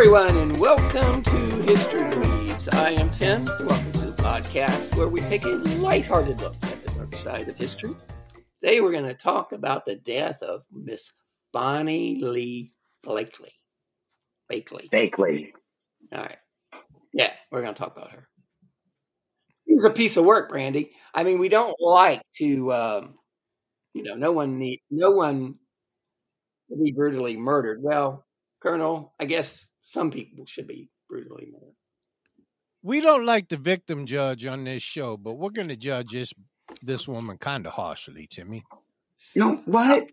[0.00, 2.68] Everyone, and welcome to History Weaves.
[2.68, 3.44] I am Tim.
[3.44, 7.56] Welcome to the podcast where we take a lighthearted look at the dark side of
[7.56, 7.94] history.
[8.62, 11.12] Today, we're going to talk about the death of Miss
[11.52, 13.52] Bonnie Lee Blakely.
[14.48, 14.88] Blakely.
[14.90, 15.52] Bakley.
[16.14, 16.38] All right.
[17.12, 18.26] Yeah, we're going to talk about her.
[19.68, 20.92] She's a piece of work, Brandy.
[21.12, 23.18] I mean, we don't like to, um,
[23.92, 25.56] you know, no one need, no one
[26.70, 27.82] to be brutally murdered.
[27.82, 28.24] Well,
[28.62, 31.74] Colonel, I guess some people should be brutally murdered.
[32.82, 36.32] We don't like the victim judge on this show, but we're going to judge this
[36.82, 38.64] this woman kind of harshly, Timmy.
[39.34, 40.08] You know what?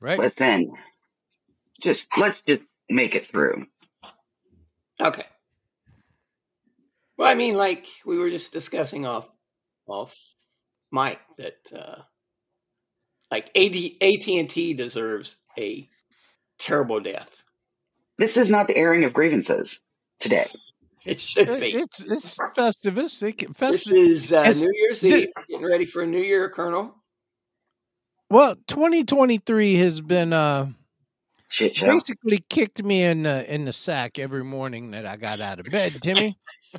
[0.00, 0.18] Right?
[0.18, 0.72] Listen,
[1.82, 3.66] just let's just make it through.
[5.00, 5.24] Okay.
[7.18, 9.28] Well, I mean, like we were just discussing off
[9.86, 10.16] off
[10.92, 12.02] mic that uh
[13.30, 15.88] like AD, AT&T deserves a
[16.58, 17.44] terrible death.
[18.20, 19.80] This is not the airing of grievances
[20.20, 20.46] today.
[21.06, 21.72] It should be.
[21.72, 23.26] It's it's Festivus.
[23.26, 25.28] It can- This is uh, it's- New Year's thi- Eve.
[25.48, 26.94] Getting ready for a New Year, Colonel.
[28.28, 30.68] well, 2023 has been uh
[31.48, 31.86] Shit show.
[31.86, 35.66] basically kicked me in the in the sack every morning that I got out of
[35.66, 36.36] bed, Timmy.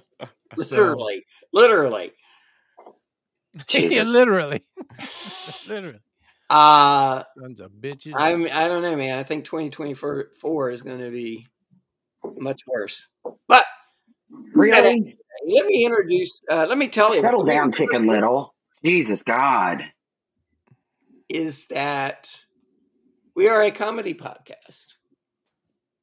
[0.59, 2.11] So- Literally, literally.
[3.69, 4.63] yeah, literally,
[5.67, 5.99] literally,
[6.51, 8.13] Uh, sons of bitches.
[8.15, 8.43] I'm.
[8.45, 9.17] I don't know, man.
[9.17, 11.43] I think 2024 is going to be
[12.37, 13.07] much worse.
[13.47, 13.63] But
[14.53, 15.17] Really?
[15.47, 16.41] let me introduce.
[16.49, 17.21] Uh, let me tell you.
[17.21, 18.53] Settle down, introduce Chicken Little.
[18.83, 19.83] Jesus God.
[21.29, 22.29] Is that
[23.35, 24.95] we are a comedy podcast.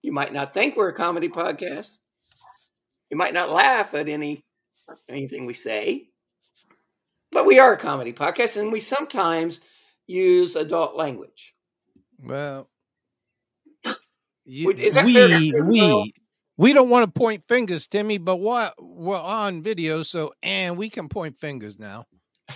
[0.03, 1.99] You might not think we're a comedy podcast.
[3.11, 4.43] You might not laugh at any
[5.11, 6.09] anything we say,
[7.31, 9.61] but we are a comedy podcast, and we sometimes
[10.09, 11.55] use adult language.
[12.21, 12.69] well,
[14.45, 16.13] you, is that fair we say, we
[16.57, 20.91] we don't want to point fingers, Timmy, but what we're on video, so and we
[20.91, 22.07] can point fingers now.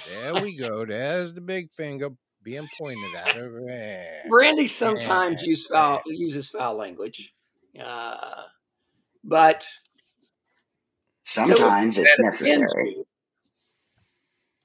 [0.08, 0.84] There we go.
[0.84, 2.10] There's the big finger
[2.42, 4.22] being pointed at her.
[4.28, 7.34] Brandy sometimes use foul, uses foul language,
[7.78, 8.42] uh,
[9.22, 9.64] but
[11.32, 12.96] Sometimes so it's necessary.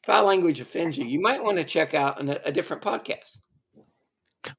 [0.07, 1.06] Foul language offends you.
[1.06, 3.40] You might want to check out an, a different podcast.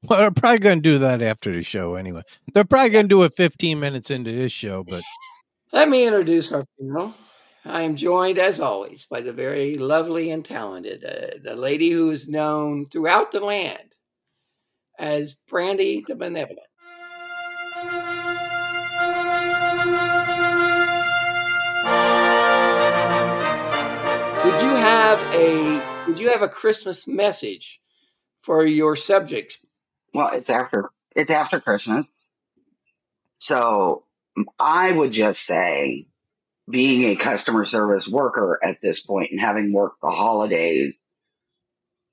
[0.03, 2.21] Well, they're probably going to do that after the show anyway.
[2.53, 5.01] They're probably going to do it 15 minutes into this show, but
[5.73, 7.15] Let me introduce our panel.
[7.65, 12.11] I am joined, as always, by the very lovely and talented, uh, the lady who
[12.11, 13.95] is known throughout the land
[14.99, 16.59] as Brandy the Benevolent.
[24.69, 27.81] You have a Did you have a Christmas message
[28.43, 29.65] for your subjects?
[30.13, 32.27] Well, it's after it's after Christmas.
[33.39, 34.03] So
[34.59, 36.07] I would just say
[36.69, 40.99] being a customer service worker at this point and having worked the holidays,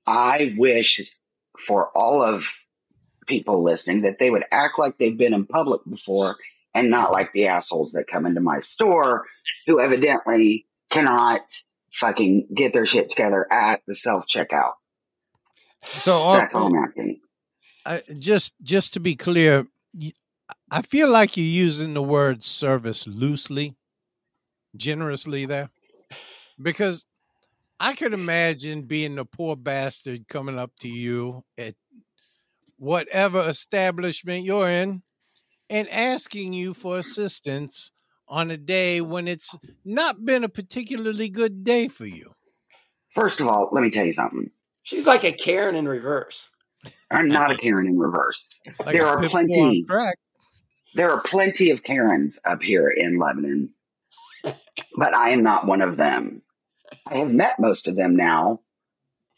[0.07, 1.01] I wish
[1.59, 2.47] for all of
[3.27, 6.37] people listening that they would act like they've been in public before
[6.73, 9.27] and not like the assholes that come into my store
[9.67, 11.43] who evidently cannot
[11.99, 14.73] fucking get their shit together at the self checkout.
[15.83, 17.19] So are- That's all I'm asking.
[17.85, 19.67] I, just just to be clear,
[20.69, 23.75] I feel like you're using the word service loosely,
[24.75, 25.69] generously there,
[26.61, 27.05] because
[27.79, 31.75] I could imagine being the poor bastard coming up to you at
[32.77, 35.01] whatever establishment you're in
[35.69, 37.91] and asking you for assistance
[38.27, 42.33] on a day when it's not been a particularly good day for you.
[43.13, 44.51] First of all, let me tell you something.
[44.83, 46.49] She's like a Karen in reverse.
[47.09, 48.45] I'm not a Karen in reverse.
[48.85, 49.85] Like There are pit bull on plenty.
[49.87, 50.17] crack.
[50.93, 53.69] There are plenty of Karens up here in Lebanon,
[54.43, 56.41] but I am not one of them.
[57.05, 58.61] I have met most of them now,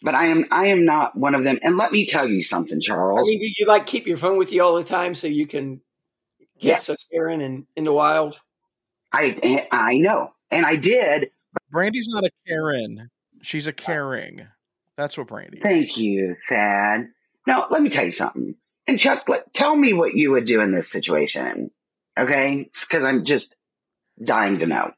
[0.01, 1.59] but I am I am not one of them.
[1.62, 3.19] And let me tell you something, Charles.
[3.19, 5.47] I mean, do you like keep your phone with you all the time so you
[5.47, 5.81] can
[6.57, 8.39] Yes, catch a Karen in, in the wild?
[9.11, 11.31] I I know, and I did.
[11.71, 13.09] Brandy's not a Karen.
[13.41, 14.47] She's a uh, caring.
[14.97, 15.63] That's what Brandy is.
[15.63, 17.07] Thank you, Thadd.
[17.47, 18.56] Now let me tell you something.
[18.88, 21.69] And Chuck, let, tell me what you would do in this situation,
[22.17, 22.69] okay?
[22.79, 23.56] Because I'm just
[24.23, 24.91] dying to know.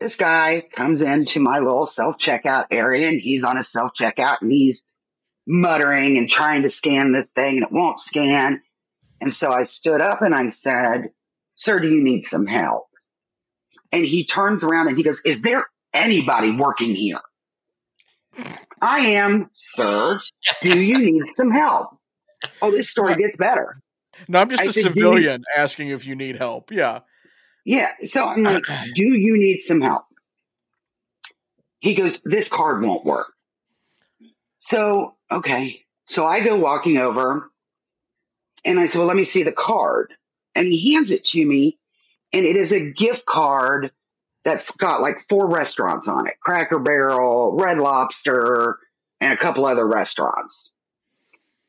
[0.00, 4.38] This guy comes into my little self checkout area, and he's on a self checkout,
[4.42, 4.82] and he's
[5.46, 8.62] muttering and trying to scan this thing, and it won't scan.
[9.20, 11.10] And so I stood up and I said,
[11.56, 12.86] Sir, do you need some help?
[13.92, 17.20] And he turns around and he goes, Is there anybody working here?
[18.80, 20.20] I am, sir.
[20.62, 21.96] Do you need some help?
[22.60, 23.80] Oh, this story gets better.
[24.28, 26.70] No, I'm just I a said, civilian asking if you need help.
[26.70, 27.00] Yeah.
[27.64, 27.88] Yeah.
[28.04, 28.64] So I'm like,
[28.94, 30.04] Do you need some help?
[31.80, 33.32] He goes, This card won't work.
[34.58, 35.80] So, okay.
[36.06, 37.50] So I go walking over
[38.64, 40.12] and I said, Well, let me see the card.
[40.56, 41.78] And he hands it to me,
[42.32, 43.92] and it is a gift card
[44.44, 48.78] that's got like four restaurants on it Cracker Barrel, Red Lobster,
[49.20, 50.70] and a couple other restaurants.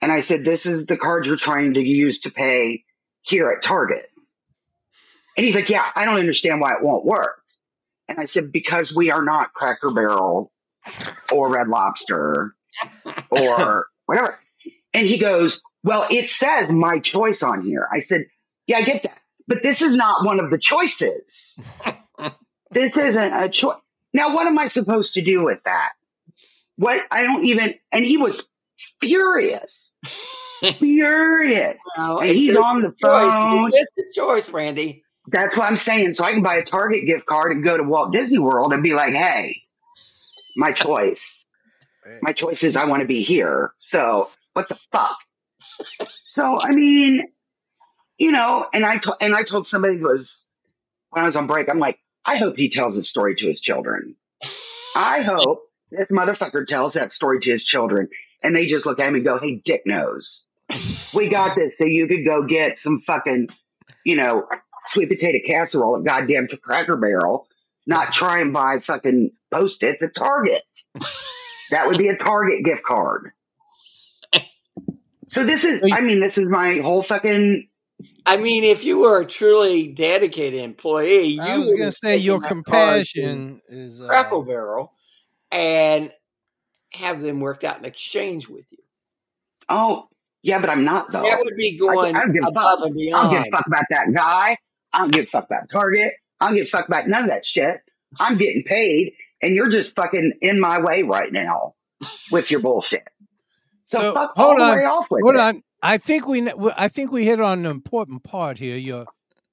[0.01, 2.85] And I said, This is the card you're trying to use to pay
[3.23, 4.09] here at Target.
[5.35, 7.41] And he's like, Yeah, I don't understand why it won't work.
[8.07, 10.51] And I said, Because we are not Cracker Barrel
[11.31, 12.55] or Red Lobster
[13.31, 14.39] or whatever.
[14.93, 17.87] And he goes, Well, it says my choice on here.
[17.91, 18.25] I said,
[18.67, 19.17] Yeah, I get that.
[19.47, 21.23] But this is not one of the choices.
[22.71, 23.77] this isn't a choice.
[24.13, 25.89] Now, what am I supposed to do with that?
[26.75, 27.01] What?
[27.11, 27.75] I don't even.
[27.91, 28.45] And he was
[28.99, 29.91] furious.
[30.75, 31.81] furious.
[31.97, 33.33] No, And it he's on the choice.
[33.33, 33.55] phone.
[33.55, 35.03] It says the choice, Randy.
[35.29, 36.15] That's what I'm saying.
[36.15, 38.81] So I can buy a Target gift card and go to Walt Disney World and
[38.83, 39.61] be like, hey,
[40.55, 41.21] my choice.
[42.21, 43.71] My choice is I want to be here.
[43.79, 45.17] So what the fuck?
[46.33, 47.27] so I mean,
[48.17, 50.43] you know, and I to- and I told somebody who was
[51.09, 53.61] when I was on break, I'm like, I hope he tells this story to his
[53.61, 54.15] children.
[54.95, 58.09] I hope this motherfucker tells that story to his children,
[58.43, 60.43] and they just look at him and go, "Hey, dick knows,
[61.13, 63.49] we got this." So you could go get some fucking,
[64.03, 64.47] you know,
[64.89, 67.47] sweet potato casserole at goddamn Cracker Barrel,
[67.85, 70.63] not try and buy fucking post its at Target.
[71.71, 73.31] That would be a Target gift card.
[75.29, 77.67] So this is, I mean, this is my whole fucking.
[78.25, 82.17] I mean, if you were a truly dedicated employee, you I was would gonna say
[82.17, 84.93] your that card to compassion is uh, Crackle Barrel
[85.51, 86.11] and
[86.93, 88.79] have them worked out in exchange with you.
[89.69, 90.07] Oh,
[90.43, 91.23] yeah, but I'm not though.
[91.23, 92.87] That would be I, going I don't give above fuck.
[92.87, 93.27] and beyond.
[93.27, 94.57] I don't give a fuck about that guy.
[94.93, 96.13] I don't give a fuck about Target.
[96.39, 97.77] I don't give a fuck about none of that shit.
[98.19, 101.73] I'm getting paid, and you're just fucking in my way right now
[102.31, 103.03] with your bullshit.
[103.87, 105.41] So, So, fuck hold all on, the way off with Hold it.
[105.41, 105.63] on.
[105.81, 108.77] I think we I think we hit on an important part here.
[108.77, 109.05] Your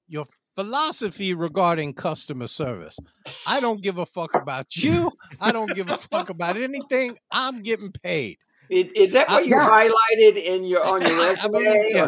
[0.07, 2.97] your philosophy regarding customer service.
[3.45, 5.11] I don't give a fuck about you.
[5.39, 7.17] I don't give a fuck about anything.
[7.31, 8.37] I'm getting paid.
[8.69, 9.69] Is, is that what I- you yeah.
[9.69, 11.51] highlighted in your on your I resume?
[11.51, 12.07] believe- yeah.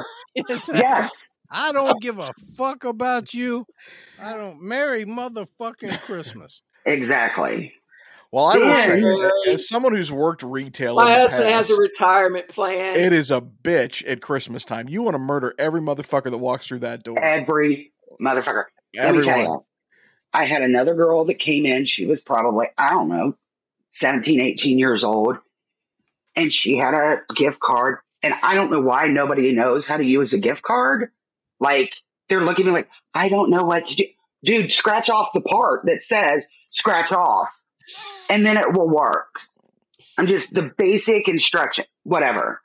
[0.74, 1.12] Yes.
[1.52, 3.66] I don't give a fuck about you.
[4.20, 6.62] I don't merry motherfucking Christmas.
[6.86, 7.72] Exactly.
[8.32, 11.70] Well, I will Dan- say, as someone who's worked retail, My in the husband has
[11.70, 12.96] a retirement plan.
[13.00, 14.90] it is a bitch at Christmas time.
[14.90, 17.18] You want to murder every motherfucker that walks through that door.
[17.24, 18.66] Every motherfucker.
[18.96, 19.44] Let me tell Everyone.
[19.60, 19.66] you,
[20.34, 21.86] I had another girl that came in.
[21.86, 23.38] She was probably, I don't know,
[23.90, 25.38] 17, 18 years old.
[26.36, 28.00] And she had a gift card.
[28.24, 31.12] And I don't know why nobody knows how to use a gift card.
[31.60, 31.94] Like,
[32.30, 34.04] they're looking at me like, I don't know what to do.
[34.44, 37.48] Dude, scratch off the part that says scratch off,
[38.30, 39.42] and then it will work.
[40.18, 42.62] I'm just the basic instruction, whatever.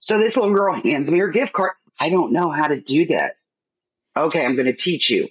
[0.00, 1.72] So this little girl hands me her gift card.
[1.98, 3.38] I don't know how to do this.
[4.16, 5.28] Okay, I'm going to teach you.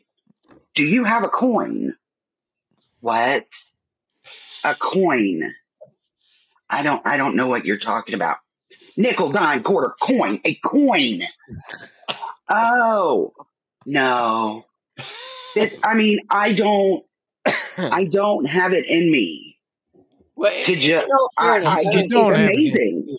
[0.73, 1.95] Do you have a coin?
[2.99, 3.45] What?
[4.65, 5.53] a coin.
[6.69, 8.37] I don't I don't know what you're talking about.
[8.97, 11.23] Nickel, dime, quarter, coin, a coin.
[12.49, 13.33] Oh
[13.85, 14.65] no.
[15.53, 17.05] This, I mean, I don't
[17.91, 19.57] I don't have it in me.
[20.35, 22.53] Well, To in, ju- in I, fairness, I I just, don't it's don't it.
[22.53, 23.09] amazing.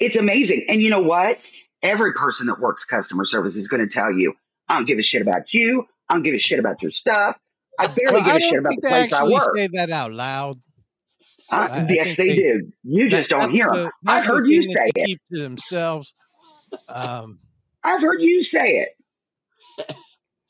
[0.00, 0.66] It's amazing.
[0.68, 1.38] And you know what?
[1.82, 4.34] Every person that works customer service is going to tell you,
[4.68, 5.86] I don't give a shit about you.
[6.08, 7.36] I don't give a shit about your stuff.
[7.78, 9.54] I barely Well, give I a shit about think the they place I actually work.
[9.54, 10.60] say that out loud.
[11.52, 12.72] Uh, I, I yes, think they they do.
[12.84, 13.80] You just don't that's hear them.
[13.80, 15.10] the I've that's the heard you say they it.
[15.10, 16.14] keep to themselves.
[16.88, 17.40] Um,
[17.84, 18.90] I've heard you say it.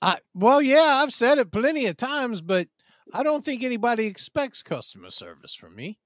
[0.02, 2.68] I well, yeah, I've said it plenty of times, but
[3.12, 5.98] I don't think anybody expects customer service from me.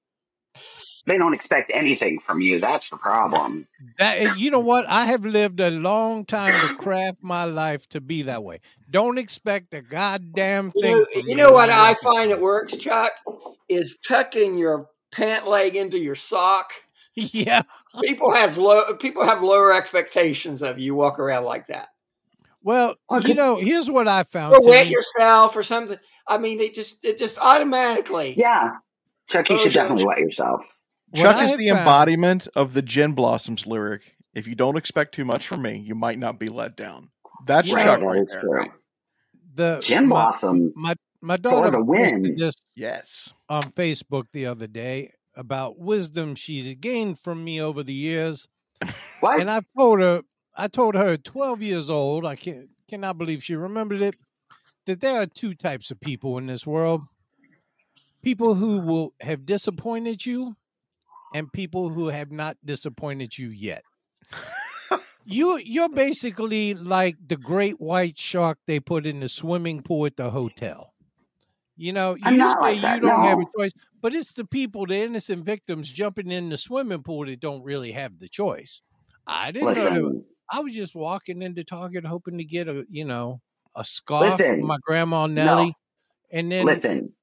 [1.05, 2.61] They don't expect anything from you.
[2.61, 3.67] That's the problem.
[3.99, 4.85] That you know what?
[4.87, 8.61] I have lived a long time to craft my life to be that way.
[8.89, 10.91] Don't expect a goddamn You thing.
[10.93, 13.11] know, from you know what I I work at find it works, Chuck,
[13.67, 16.71] is tucking your pant leg into your sock.
[17.15, 17.61] Yeah.
[18.01, 20.95] People has low people have lower expectations of you.
[20.95, 21.89] Walk around like that,
[22.63, 24.55] Well, Well, you know, here's what I found.
[24.55, 25.97] or wet yourself, or something.
[26.27, 28.35] I mean, it just it just automatically.
[28.37, 28.71] Yeah.
[29.29, 30.61] Chuck, you Oh, should so- definitely wet yourself.
[31.11, 34.15] What Chuck I is the found- embodiment of the Gin Blossoms lyric.
[34.33, 37.09] If you don't expect too much from me, you might not be let down.
[37.45, 38.41] That's right, Chuck that right there.
[38.41, 38.65] true.
[39.55, 42.35] the Gin my, blossoms my my for daughter the win.
[42.37, 43.31] this Yes.
[43.49, 48.47] on Facebook the other day about wisdom she's gained from me over the years.
[49.19, 49.39] What?
[49.39, 50.23] And I've told her,
[50.55, 54.15] I told her, 12 years old, I can, cannot believe she remembered it,
[54.85, 57.03] that there are two types of people in this world
[58.23, 60.55] people who will have disappointed you,
[61.35, 63.83] and people who have not disappointed you yet.
[65.25, 70.15] you you're basically like the great white shark they put in the swimming pool at
[70.15, 70.93] the hotel.
[71.75, 74.85] You know, you say like you that, don't have a choice, but it's the people,
[74.85, 78.81] the innocent victims jumping in the swimming pool that don't really have the choice.
[79.25, 79.93] I didn't know that.
[79.93, 83.41] Listen, I was just walking into Target hoping to get a, you know,
[83.75, 85.75] a scarf listen, my grandma no, Nellie,
[86.31, 87.13] and then listen,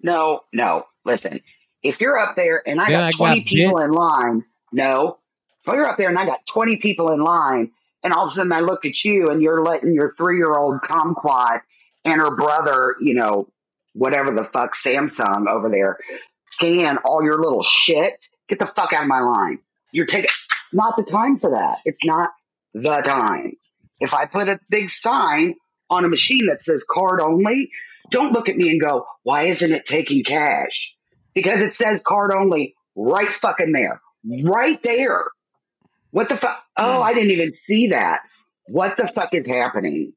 [0.00, 1.42] no, no, listen.
[1.82, 3.84] If you're up there and I got I 20 got people bit.
[3.84, 5.18] in line, no.
[5.66, 8.34] If you're up there and I got 20 people in line, and all of a
[8.34, 11.60] sudden I look at you and you're letting your three year old kumquat
[12.06, 13.48] and her brother, you know,
[13.92, 15.98] whatever the fuck Samsung over there,
[16.52, 19.58] scan all your little shit, get the fuck out of my line.
[19.92, 20.30] You're taking,
[20.72, 21.80] not the time for that.
[21.84, 22.30] It's not
[22.74, 23.52] the time.
[24.00, 25.54] If I put a big sign
[25.90, 27.70] on a machine that says card only,
[28.10, 30.94] don't look at me and go, why isn't it taking cash?
[31.34, 34.00] Because it says card only right fucking there.
[34.44, 35.24] Right there.
[36.10, 36.62] What the fuck?
[36.76, 38.20] Oh, I didn't even see that.
[38.66, 40.12] What the fuck is happening?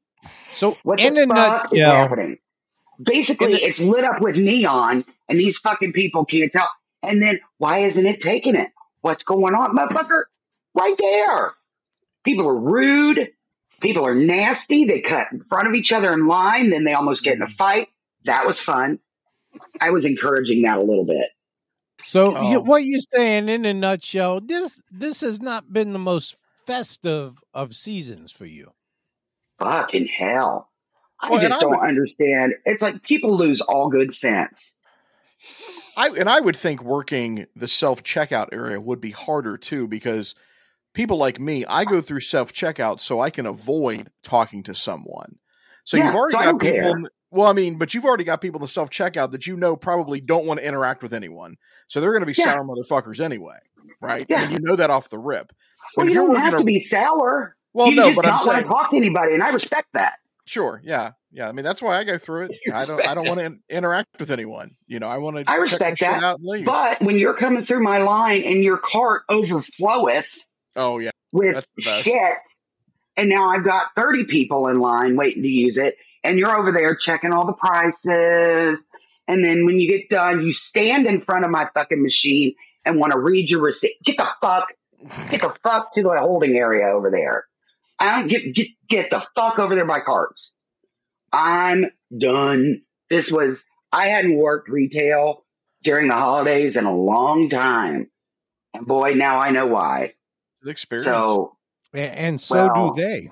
[0.52, 2.26] So What the fuck is nutshell, happening?
[2.26, 2.38] in
[3.04, 6.68] Basically, it's lit up with neon, and these fucking people can't tell.
[7.02, 8.68] And then, why isn't it taking it?
[9.00, 10.22] What's going on, motherfucker?
[10.74, 11.52] Right there.
[12.24, 13.32] People are rude.
[13.80, 14.84] People are nasty.
[14.84, 16.70] They cut in front of each other in line.
[16.70, 17.54] Then they almost get in a mm-hmm.
[17.54, 17.88] fight.
[18.24, 19.00] That was fun.
[19.80, 21.28] I was encouraging that a little bit.
[22.02, 22.50] so oh.
[22.50, 26.36] you, Oh, what you're saying in a nutshell, this this has not been the most
[26.66, 28.72] festive of seasons for you.
[29.58, 30.70] Fucking hell.
[31.20, 32.54] I well, and just I would, don't understand.
[32.64, 34.72] It's like people lose all good sense.
[35.96, 40.34] I and I would think working the self checkout area would be harder too because
[40.94, 45.36] people like me, I go through self checkout so I can avoid talking to someone.
[45.84, 46.78] So you've already so got people.
[46.78, 47.02] care.
[47.30, 49.74] Well, I mean, but you've already got people in the self checkout that you know
[49.74, 51.56] probably don't want to interact with anyone.
[51.88, 53.58] So they're going to be Yeah, sour motherfuckers anyway,
[54.00, 54.26] right?
[54.30, 55.52] I mean, you know that off the rip.
[55.96, 57.56] Well, you don't have to be sour.
[57.72, 59.48] well, You no, just but I'm not want to saying talk to anybody, and I
[59.48, 60.14] respect that.
[60.44, 60.80] Sure.
[60.84, 61.12] Yeah.
[61.30, 61.48] Yeah.
[61.48, 62.58] I mean, that's why I go through it.
[62.74, 63.06] I don't.
[63.06, 64.72] I don't want to in- interact with anyone.
[64.86, 66.22] You know, I want to I respect that.
[66.22, 66.66] out and leave.
[66.66, 70.24] But when you're coming through my line and your cart overfloweth
[70.76, 72.04] Oh yeah, with that's the best.
[72.06, 72.38] shit,
[73.16, 76.72] and now I've got 30 people in line waiting to use it, and you're over
[76.72, 78.78] there checking all the prices.
[79.28, 82.98] And then when you get done, you stand in front of my fucking machine and
[82.98, 83.96] want to read your receipt.
[84.04, 84.74] Get the fuck,
[85.30, 87.46] get the fuck to the holding area over there.
[87.98, 90.52] I don't get, get, get the fuck over there by carts.
[91.32, 91.86] I'm
[92.16, 92.82] done.
[93.08, 93.62] This was,
[93.92, 95.44] I hadn't worked retail
[95.84, 98.10] during the holidays in a long time.
[98.74, 100.14] And boy, now I know why.
[100.62, 101.06] The experience.
[101.06, 101.56] So,
[101.94, 103.30] A- And so do they.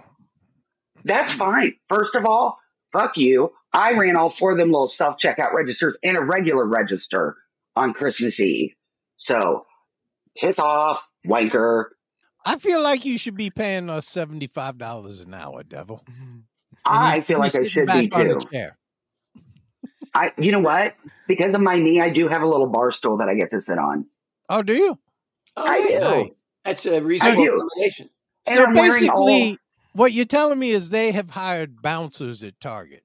[1.05, 1.75] that's fine.
[1.89, 2.59] First of all,
[2.93, 3.53] fuck you.
[3.73, 7.37] I ran all four of them little self checkout registers and a regular register
[7.77, 8.73] on Christmas Eve.
[9.17, 9.65] So,
[10.37, 11.85] piss off, wanker.
[12.45, 16.05] I feel like you should be paying us seventy five dollars an hour, devil.
[16.87, 18.49] And you I should feel like I should back be on the too.
[18.51, 18.79] chair.
[20.15, 20.95] I, you know what?
[21.29, 23.61] Because of my knee, I do have a little bar stool that I get to
[23.67, 24.07] sit on.
[24.49, 24.99] Oh, do you?
[25.59, 25.99] Oh, I do.
[25.99, 26.31] Nice.
[26.65, 27.55] That's a reasonable do.
[27.55, 28.11] accommodation.
[28.49, 29.59] So I'm all- basically,
[29.93, 33.03] what you're telling me is they have hired bouncers at Target.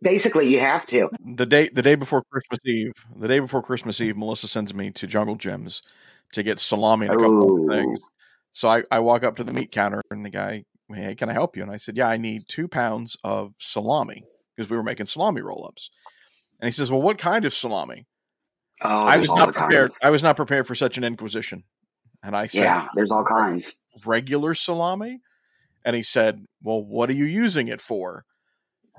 [0.00, 1.08] Basically, you have to.
[1.24, 4.90] the day the day before Christmas Eve, the day before Christmas Eve, Melissa sends me
[4.92, 5.82] to Jungle Jim's
[6.32, 7.64] to get salami and a couple Ooh.
[7.64, 7.72] of oh.
[7.74, 8.00] things.
[8.52, 11.32] So I, I walk up to the meat counter and the guy, hey, can I
[11.32, 11.62] help you?
[11.62, 14.24] And I said, yeah, I need two pounds of salami
[14.56, 15.90] because we were making salami roll ups.
[16.60, 18.06] And he says, well, what kind of salami?
[18.80, 19.58] Oh, I was not the kinds.
[19.58, 19.90] prepared.
[20.02, 21.64] I was not prepared for such an inquisition.
[22.28, 23.72] And I said, Yeah, there's all kinds.
[24.04, 25.22] regular salami?
[25.86, 28.26] And he said, Well, what are you using it for?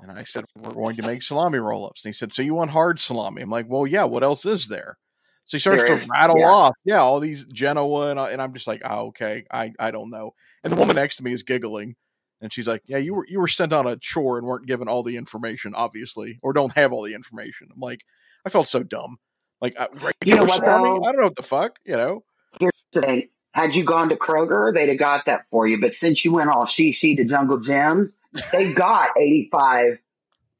[0.02, 2.04] And I said, We're going to make salami roll ups.
[2.04, 3.42] And he said, So you want hard salami?
[3.42, 4.98] I'm like, Well, yeah, what else is there?
[5.44, 6.48] So he starts There to is, rattle yeah.
[6.48, 8.10] off, yeah, all these Genoa.
[8.10, 9.44] And, I, and I'm just like, Oh, okay.
[9.52, 10.34] I, I don't know.
[10.64, 11.94] And the woman next to me is giggling.
[12.40, 14.88] And she's like, Yeah, you were you were sent on a chore and weren't given
[14.88, 17.68] all the information, obviously, or don't have all the information.
[17.72, 18.00] I'm like,
[18.44, 19.18] I felt so dumb.
[19.60, 21.04] Like, uh, regular You know what, though?
[21.04, 22.24] I don't know what the fuck, you know?
[22.58, 23.28] Here's the thing.
[23.52, 25.80] Had you gone to Kroger, they'd have got that for you.
[25.80, 28.12] But since you went all she-she to Jungle Jim's,
[28.52, 29.98] they got 85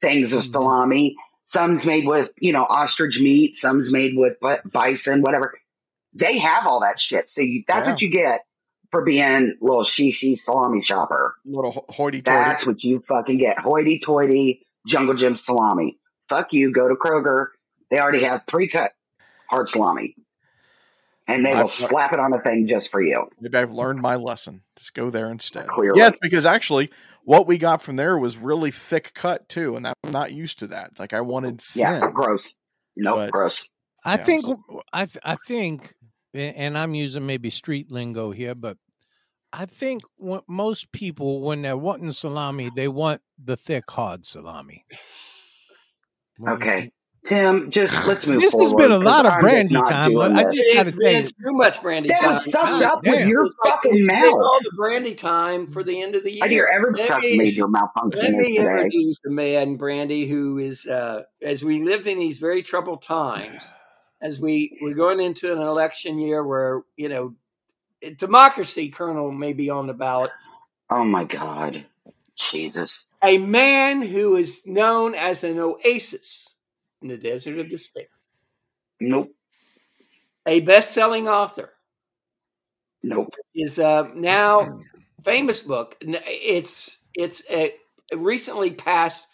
[0.01, 0.51] things of Mhm.
[0.51, 1.15] salami.
[1.43, 3.57] Some's made with, you know, ostrich meat.
[3.57, 4.37] Some's made with
[4.71, 5.57] bison, whatever.
[6.13, 7.29] They have all that shit.
[7.29, 7.93] So you, that's Yeah.
[7.93, 8.41] what you get
[8.91, 11.35] for being a little she-she salami shopper.
[11.45, 12.43] Little hoity toity.
[12.43, 13.57] That's what you fucking get.
[13.59, 15.97] Hoity-toity Jungle Jim salami.
[16.29, 16.73] Fuck you.
[16.73, 17.47] Go to Kroger.
[17.89, 18.91] They already have pre-cut
[19.49, 20.15] hard salami.
[21.27, 23.27] And they will I've- slap it on the thing just for you.
[23.39, 24.61] Maybe I've learned my lesson.
[24.77, 25.67] Just go there instead.
[25.67, 25.97] Clearly.
[25.99, 26.91] Yes, because actually,
[27.23, 30.67] what we got from there was really thick cut too, and I'm not used to
[30.67, 30.99] that.
[30.99, 31.81] Like I wanted thin.
[31.81, 32.53] Yeah, gross.
[32.95, 33.63] Nope, But- gross.
[34.03, 35.93] I Yeah, think so- I th- I think,
[36.33, 38.77] and I'm using maybe street lingo here, but
[39.53, 44.85] I think what most people when they're wanting salami, they want the thick hard salami.
[46.37, 46.91] What do you Okay.
[47.23, 47.39] Think?
[47.39, 48.41] Tim, just let's move on.
[48.41, 50.99] This has been a 'cause lot of brandy time, but I just It's gotta tell
[50.99, 52.33] been you- too much brandy That time.
[52.35, 53.11] was sucked up damn.
[53.13, 54.33] with your It's fucking we spent mouth.
[54.33, 56.43] all the brandy time for the end of the year.
[56.43, 58.61] I dear every Let truck me- made Let me today.
[58.61, 63.69] introduce the man, Brandy, who is, uh, as we lived in these very troubled times,
[64.21, 67.35] as we we're going into an election year where you know
[68.17, 70.31] democracy, Colonel, may be on the ballot.
[70.89, 71.85] Oh my God.
[72.35, 73.05] Jesus.
[73.23, 76.50] A man who is known as an oasis
[77.01, 78.07] in the desert of despair.
[78.99, 79.31] Nope.
[80.45, 81.71] A best-selling author.
[83.03, 83.33] Nope.
[83.55, 84.79] is uh, now
[85.23, 85.97] famous book.
[86.01, 87.73] It's it's a
[88.15, 89.27] recently passed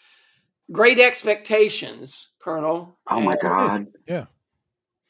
[0.72, 2.98] Great Expectations, Colonel.
[3.10, 3.86] Oh my God!
[4.06, 4.28] God.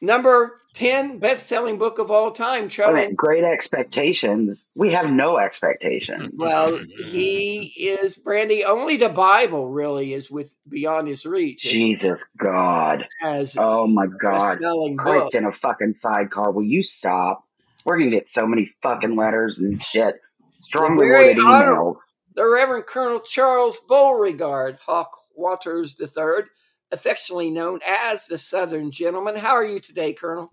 [0.00, 2.68] Number ten best-selling book of all time.
[2.68, 3.00] Charlie.
[3.00, 4.64] minute, Great expectations.
[4.74, 6.30] We have no expectations.
[6.36, 8.64] Well, he is Brandy.
[8.64, 11.64] Only the Bible really is with beyond his reach.
[11.66, 13.06] as- Jesus God.
[13.22, 14.38] as Oh my God.
[14.58, 15.04] best-selling book.
[15.06, 16.52] Clicked in a fucking sidecar.
[16.52, 17.44] Will you stop?
[17.84, 20.14] We're gonna get so many fucking letters and shit.
[20.60, 21.96] Strongly worded emails.
[22.34, 26.44] the Reverend Colonel Charles Beauregard Hawk Walters III,
[26.90, 29.36] affectionately known as the Southern Gentleman.
[29.36, 30.50] How are you today, Colonel?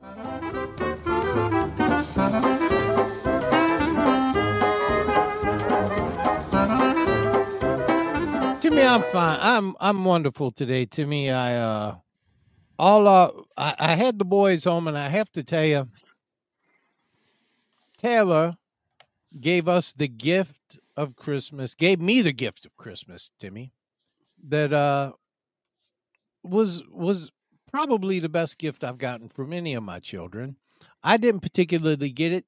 [8.59, 9.39] Timmy, I'm fine.
[9.41, 11.29] I'm I'm wonderful today, Timmy.
[11.29, 11.95] I uh
[12.79, 15.87] all uh I, I had the boys home and I have to tell you
[17.97, 18.57] Taylor
[19.39, 23.71] gave us the gift of Christmas, gave me the gift of Christmas, Timmy,
[24.47, 25.11] that uh
[26.47, 27.31] was was
[27.71, 30.55] probably the best gift I've gotten from any of my children.
[31.03, 32.45] I didn't particularly get it,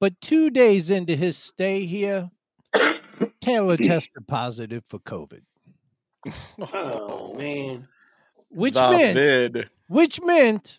[0.00, 2.30] but two days into his stay here,
[3.40, 5.42] Taylor tested positive for COVID.
[6.72, 7.88] Oh man.
[8.48, 9.70] Which the meant vid.
[9.88, 10.78] which meant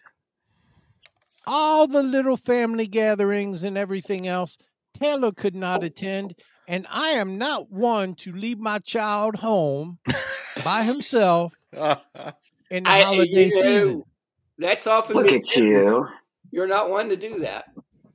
[1.47, 4.58] all the little family gatherings and everything else
[4.93, 5.88] Taylor could not oh.
[5.88, 6.36] attend
[6.67, 9.99] and I am not one to leave my child home
[10.63, 12.01] by himself ah.
[12.71, 14.04] In the I- holiday you know, season.
[14.58, 16.08] That's often Look been at you.
[16.51, 17.65] You're not one to do that.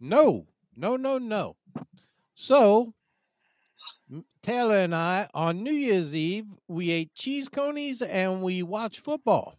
[0.00, 1.56] No, no, no, no.
[2.34, 2.94] So
[4.42, 9.56] Taylor and I on New Year's Eve we ate cheese coneys and we watched football.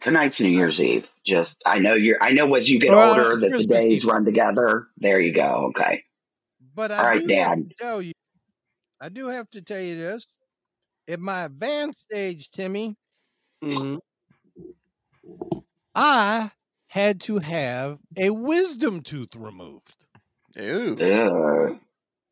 [0.00, 1.08] Tonight's New Year's Eve.
[1.26, 4.04] Just I know you're I know as you get Well, older that the days Eve.
[4.04, 4.86] run together.
[4.98, 5.66] There you go.
[5.70, 6.04] Okay.
[6.74, 7.70] But I All right, do have Dad.
[7.70, 8.12] to tell you,
[9.00, 10.26] I do have to tell you this.
[11.08, 12.96] In my advanced stage, Timmy,
[13.62, 13.98] Mhm.
[15.94, 16.50] I
[16.88, 20.06] had to have a wisdom tooth removed.
[20.56, 20.96] Ew.
[21.00, 21.80] Ugh.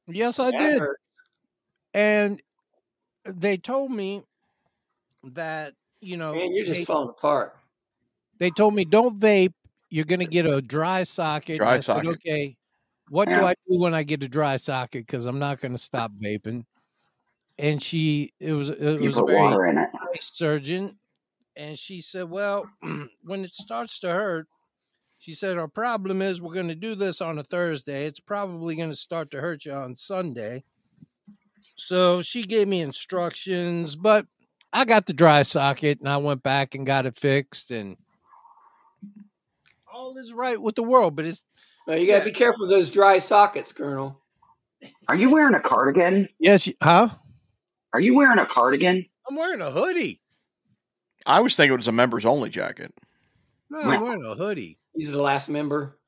[0.07, 0.79] Yes, I That did.
[0.81, 1.01] hurt.
[1.95, 2.43] And
[3.25, 4.23] they told me
[5.25, 7.57] that you know, Man, you're just they, falling apart.
[8.39, 9.53] they told me don't vape.
[9.91, 11.59] You're gonna get a dry socket.
[11.59, 12.11] Dry I said, socket.
[12.15, 12.57] okay.
[13.09, 15.07] What do I do when I get a dry socket?
[15.07, 16.65] Because I'm not gonna stop vaping.
[17.59, 19.91] And she, it was, it You was a very water in it.
[20.13, 20.99] nice surgeon,
[21.57, 22.65] and she said, "Well,
[23.25, 24.47] when it starts to hurt,
[25.19, 28.05] she said our problem is we're going to do this on a Thursday.
[28.07, 30.65] It's probably going to start to hurt you on Sunday."
[31.77, 34.27] So she gave me instructions, but
[34.73, 37.97] I got the dry socket and I went back and got it fixed, and
[39.93, 41.17] all is right with the world.
[41.17, 41.43] But it's
[41.87, 42.25] Well, you got to Yeah.
[42.27, 44.19] be careful of those dry sockets, Colonel.
[45.09, 46.29] Are you wearing a cardigan?
[46.39, 47.09] yes, huh?
[47.93, 49.05] Are you wearing a cardigan?
[49.29, 50.22] I'm wearing a hoodie.
[51.27, 52.93] I was thinking it was a members only jacket.
[53.71, 54.79] No, I'm wearing a hoodie.
[54.95, 55.99] He's the last member.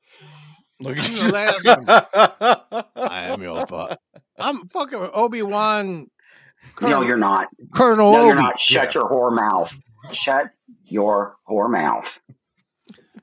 [0.79, 2.83] Look at the last one.
[2.95, 3.99] I am your fuck.
[4.37, 6.09] I'm fucking Obi Wan.
[6.81, 7.47] No, you're not.
[7.73, 8.27] Colonel No, Obi.
[8.27, 8.59] you're not.
[8.59, 8.91] Shut Yeah.
[9.01, 9.71] your whore mouth.
[10.13, 10.51] Shut
[10.85, 12.05] your whore mouth.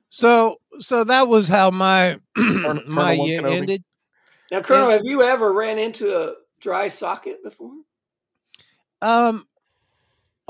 [0.09, 3.57] So, so that was how my my year Kenobi.
[3.57, 3.85] ended.
[4.50, 7.72] Now, Colonel, have you ever ran into a dry socket before?
[9.00, 9.46] Um,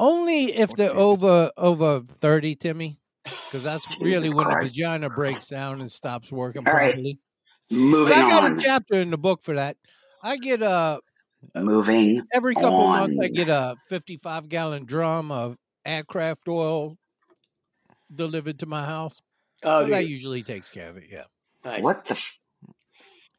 [0.02, 5.80] only if they're over over thirty, Timmy, because that's really when the vagina breaks down
[5.80, 6.90] and stops working All right.
[6.92, 7.20] properly.
[7.70, 8.58] Moving But I got on.
[8.58, 9.76] a chapter in the book for that.
[10.22, 10.98] I get a
[11.54, 12.22] Moving.
[12.34, 16.96] every couple months I get a fifty-five gallon drum of aircraft oil
[18.14, 19.20] delivered to my house.
[19.64, 20.10] Oh, so that dude.
[20.10, 21.04] usually takes care of it.
[21.10, 21.24] Yeah.
[21.64, 21.82] Nice.
[21.82, 22.12] What the?
[22.14, 22.22] F-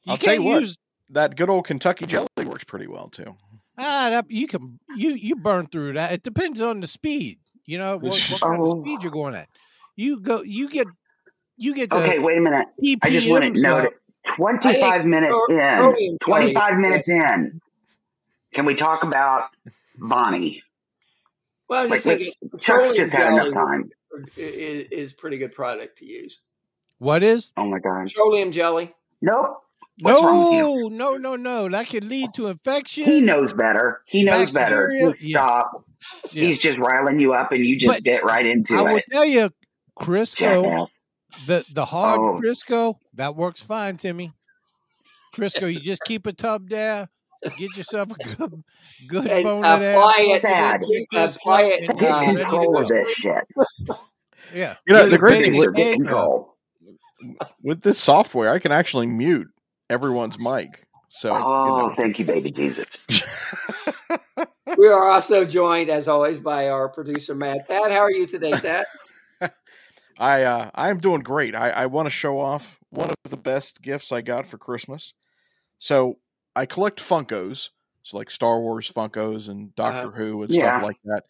[0.05, 0.61] You I'll tell you can't what.
[0.61, 0.77] use
[1.09, 3.35] that good old Kentucky jelly works pretty well too.
[3.77, 6.11] Ah that, you can you you burn through that.
[6.13, 7.39] It depends on the speed.
[7.65, 8.81] You know what, what kind of Oh.
[8.81, 9.47] speed you're going at.
[9.95, 10.87] You go you get
[11.57, 12.67] you get the okay, wait a minute.
[13.03, 13.93] I just want to EPMs note it.
[14.35, 16.17] 25 minutes Cro- in.
[16.19, 16.81] 25 jelly.
[16.81, 17.61] minutes in.
[18.53, 19.49] Can we talk about
[19.97, 20.63] Bonnie?
[21.69, 23.89] Well, I'm just Like, thinking Chuck's petroleum just had enough jelly time.
[24.37, 26.39] is, is pretty good product to use.
[26.99, 27.51] What is?
[27.57, 28.05] Oh my God.
[28.07, 28.93] Petroleum jelly.
[29.21, 29.62] Nope.
[29.99, 30.89] What's wrong with you?
[30.89, 31.69] No, no, no, no.
[31.69, 33.03] That could lead to infection.
[33.05, 34.01] He knows better.
[34.07, 34.91] He knows better.
[34.99, 35.85] Just stop.
[36.31, 36.43] Yeah.
[36.47, 38.79] He's just riling you up and you just But get right into it.
[38.79, 39.51] I will tell you,
[39.99, 40.97] Crisco, Jackass.
[41.47, 42.39] the the hard Oh.
[42.41, 44.33] Crisco, that works fine, Timmy.
[45.35, 47.07] Crisco, you just keep a tub there,
[47.57, 48.63] get yourself a good,
[49.07, 49.97] good And boner there.
[49.97, 50.81] apply it- Sad.
[50.81, 53.43] Crisco, apply it, Get you're ready to control of this shit.
[54.53, 54.75] Yeah.
[54.87, 56.57] You know, the great thing with, are get egg, control.
[57.61, 59.47] with this software, I can actually mute
[59.93, 60.85] everyone's mic.
[61.09, 61.93] So you Oh, know.
[61.95, 62.85] thank you, baby Jesus.
[64.75, 67.69] We are also joined, as always, by our producer Matt.
[67.69, 68.83] Thadd, how are you today, Thadd?
[70.17, 71.53] I uh, I'm doing great.
[71.53, 75.13] I, I want to show off one of the best gifts I got for Christmas.
[75.77, 76.17] So
[76.55, 77.69] I collect Funkos,
[78.01, 80.69] so like Star Wars Funkos and Doctor Who and Yeah.
[80.69, 81.23] stuff like that.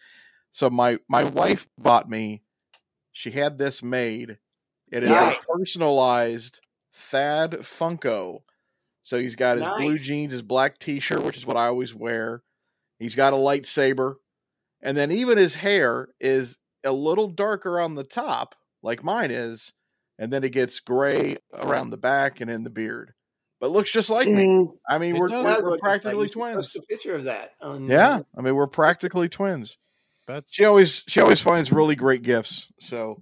[0.54, 2.44] So my my wife bought me.
[3.12, 4.38] She had this made.
[4.92, 5.36] It is Nice.
[5.36, 6.62] a personalized
[6.96, 8.42] Thadd Funko.
[9.04, 12.42] So he's got his blue jeans, his black T-shirt, which is what I always wear.
[13.00, 14.16] He's got a lightsaber,
[14.82, 19.74] and then even his hair is a little darker on the top, like mine is,
[20.18, 23.14] and then it gets gray around the back and in the beard.
[23.60, 24.46] But looks just like me.
[24.46, 25.80] Mm, I mean, It we're, we're, we're what like.
[25.80, 26.76] practically post twins.
[26.76, 27.52] a picture of that.
[27.62, 29.78] On, Yeah, I mean, we're practically twins.
[30.28, 33.22] That's She always she always finds really great gifts, so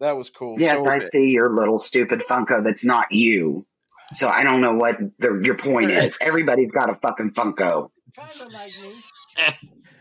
[0.00, 0.56] that was cool.
[0.58, 3.66] Yes, so, I see your little stupid Funko that's not you.
[4.14, 6.16] So I don't know what the, your point is.
[6.20, 7.90] Everybody's got a fucking Funko.
[8.16, 8.94] kind of like me.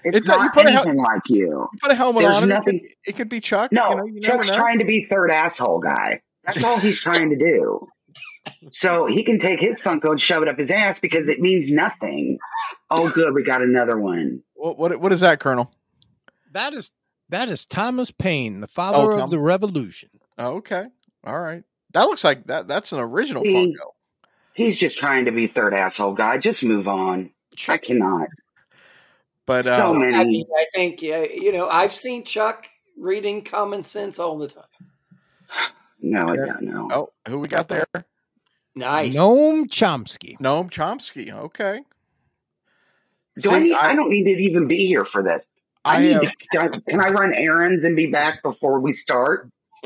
[0.06, 1.47] It's, It's not- you not put hel- anything like you.
[1.47, 2.47] You put a helmet There's on it.
[2.47, 3.71] nothing- It, could, it could be Chuck.
[3.71, 4.56] No, you know, you Chuck's know.
[4.58, 6.21] trying to be third asshole guy.
[6.45, 7.88] That's all he's trying to do.
[8.71, 11.71] So he can take his Funko and shove it up his ass because it means
[11.71, 12.38] nothing.
[12.89, 14.43] Oh, good, we got another one.
[14.56, 15.71] What, what what is that, Colonel?
[16.52, 16.91] That is
[17.30, 20.10] that is Thomas Paine, the oh, father Oh, of Tom- the revolution.
[20.38, 20.86] Oh, okay,
[21.23, 21.63] all right.
[21.93, 22.67] That looks like that.
[22.67, 23.92] That's an original See, Funko.
[24.53, 26.37] He's just trying to be third asshole guy.
[26.37, 27.31] Just move on.
[27.67, 28.27] I cannot.
[29.45, 30.25] But so uh, I, many.
[30.29, 34.63] mean, I think yeah, you know I've seen Chuck reading common sense all the time.
[36.05, 36.45] No, I Yeah.
[36.47, 36.89] don't know.
[36.91, 37.85] oh, who we got there?
[38.75, 39.15] Nice.
[39.15, 40.37] Noam Chomsky.
[40.37, 41.31] Noam Chomsky.
[41.31, 41.79] Okay.
[43.39, 45.45] Do I, need, I, I- don't need to even be here for this.
[45.85, 48.81] I, I need have- to, can I- can I run errands and be back before
[48.81, 49.49] we start?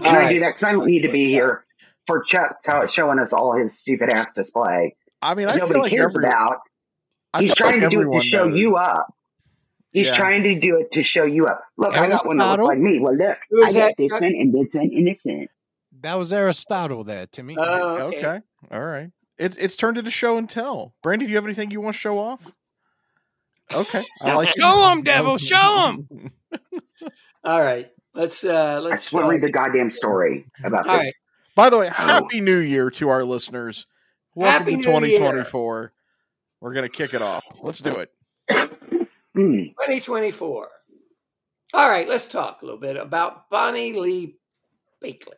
[0.00, 0.48] Can All I do that?
[0.54, 1.64] Because I don't need to be here
[2.10, 4.96] for Chuck to- showing us all his stupid ass display.
[5.22, 6.58] I mean, I Nobody feel like cares every, about.
[7.32, 8.60] I He's feel like trying to do it to show knows.
[8.60, 9.14] you up.
[9.92, 10.16] He's Yeah.
[10.16, 11.62] trying to do it to show you up.
[11.76, 12.66] Look, I got one that looks Aristotle?
[12.66, 13.00] like me.
[13.00, 15.48] Well, look, I got that, this one and this one and this one.
[16.02, 17.56] That was Aristotle there, Timmy.
[17.58, 18.18] Oh, okay.
[18.18, 18.40] Okay.
[18.70, 19.10] All right.
[19.38, 20.94] It's it's turned into show and tell.
[21.02, 22.40] Brandy, do you have anything you want to show off?
[23.72, 24.02] Okay.
[24.22, 24.60] I like it.
[24.60, 26.30] Show 'em, devil, show 'em.
[27.44, 27.88] All right.
[28.14, 31.06] Let's uh let's I just want to read the goddamn story about All this.
[31.06, 31.14] right.
[31.60, 31.90] By the way, Oh.
[31.90, 33.86] happy New Year to our listeners.
[34.34, 35.18] Welcome Happy to New Year.
[35.18, 35.92] 2024.
[36.58, 37.44] We're gonna kick it off.
[37.62, 38.10] Let's do it.
[39.34, 39.64] Hmm.
[39.78, 40.70] 2024.
[41.74, 44.38] All right, let's talk a little bit about Bonnie Lee
[45.04, 45.34] Bakley.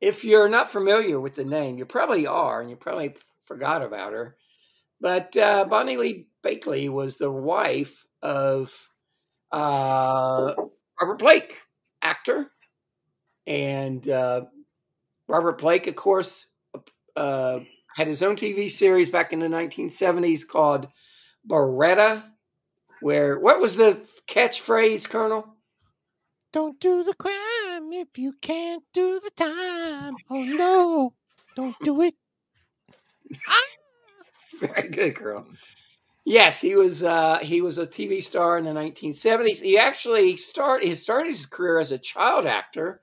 [0.00, 4.12] If you're not familiar with the name, you probably are, and you probably forgot about
[4.12, 4.36] her.
[5.00, 8.72] But uh, Bonnie Lee Bakley was the wife of
[9.50, 10.54] uh,
[11.00, 11.56] Robert Blake,
[12.00, 12.52] actor.
[13.48, 14.44] And uh,
[15.28, 16.46] Robert Blake, of course,
[17.16, 17.60] uh,
[17.94, 20.88] had his own TV series back in the 1970s called
[21.46, 22.24] Baretta,
[23.00, 25.46] where what was the catchphrase, Colonel?
[26.52, 30.14] Don't do the crime if you can't do the time.
[30.30, 31.12] Oh no,
[31.54, 32.14] don't do it.
[34.60, 35.46] Very good, girl.
[36.24, 37.02] Yes, he was.
[37.02, 39.60] Uh, he was a TV star in the 1970s.
[39.60, 40.88] He actually started.
[40.88, 43.02] He started his career as a child actor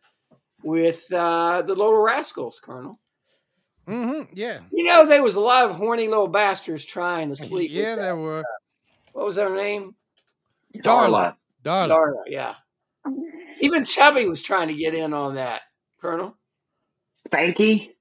[0.65, 2.99] with uh, the Little Rascals, Colonel.
[3.87, 4.33] Mm-hmm.
[4.33, 4.59] Yeah.
[4.71, 7.69] You know, there was a lot of horny little bastards trying to sleep.
[7.71, 8.43] yeah, that- there were.
[9.13, 9.95] What was her name?
[10.75, 11.37] Darla.
[11.63, 11.95] Darling.
[11.95, 12.23] Darla.
[12.27, 12.55] Yeah.
[13.61, 15.61] Even Chubby was trying to get in on that,
[16.01, 16.35] Colonel.
[17.25, 17.91] Spanky.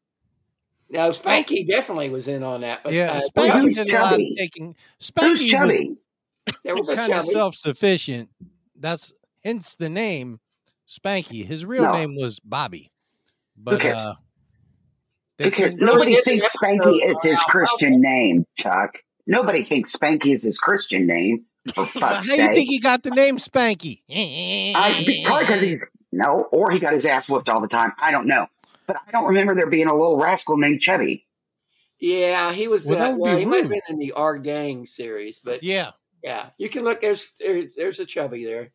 [0.89, 2.81] No, Spanky definitely was in on that.
[2.83, 4.35] But yeah, uh, Spanky who's did a lot of chubby?
[4.39, 4.75] taking.
[4.99, 5.97] Who's Spanky was, chubby?
[6.65, 8.29] there was a kind of self-sufficient.
[8.79, 9.13] That's
[9.45, 10.41] hence the name
[10.89, 11.45] Spanky.
[11.47, 11.93] His real No.
[11.93, 12.91] name was Bobby,
[13.57, 13.97] but cares?
[13.99, 14.15] uh,
[15.39, 15.75] they Who cares?
[15.77, 17.51] Nobody thinks Spanky is his Alfalfa.
[17.51, 18.91] Christian name, Chuck.
[19.27, 21.45] Nobody thinks Spanky is his Christian name.
[21.75, 24.03] For How do you think he got the name Spanky?
[24.11, 27.93] I, probably because he's no, or he got his ass whooped all the time.
[28.01, 28.47] I don't know,
[28.87, 31.27] but I don't remember there being a little rascal named Chubby.
[31.99, 32.85] Yeah, he was.
[32.85, 35.93] Well, that uh, well, he might have been in the Our Gang series, but yeah,
[36.23, 37.01] Yeah, you can look.
[37.01, 38.71] There's there, there's a chubby there.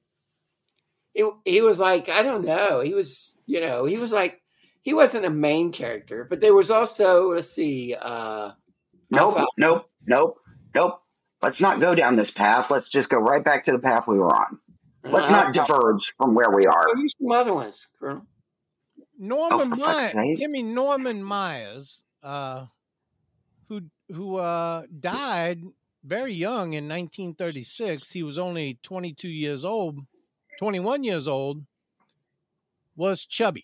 [1.19, 2.81] He he was like I don't know.
[2.81, 4.41] He was you know he was like
[4.81, 7.95] he wasn't a main character, but there was also let's see.
[7.99, 8.51] uh
[9.11, 9.47] Nope, Alfalfa.
[9.57, 10.37] nope, nope,
[10.75, 11.01] nope.
[11.41, 12.67] Let's not go down this path.
[12.69, 14.59] Let's just go right back to the path we were on.
[15.03, 16.85] Let's uh, not diverge from where we are.
[16.87, 18.25] Oh, here's some other ones, Colonel.
[19.17, 20.37] Norman Oh, Myers, sake.
[20.37, 22.65] Timmy Norman Myers, uh,
[23.67, 23.81] who
[24.13, 25.63] who uh, died
[26.03, 28.11] very young in 1936.
[28.11, 29.99] He was only 22 years old,
[30.63, 31.63] 21 years old.
[32.97, 33.63] Was chubby.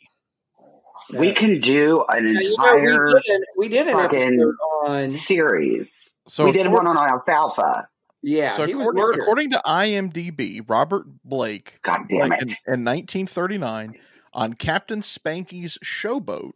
[1.19, 4.55] We can do an Now, you know, entire we did an, we did an episode
[4.85, 5.91] on series.
[6.29, 7.89] So we did one on alfalfa.
[8.23, 8.55] yeah.
[8.55, 12.49] So according, according to IMDb, Robert Blake, God damn like it!
[12.65, 13.95] in, in 1939,
[14.33, 16.51] on Captain Spanky's showboat,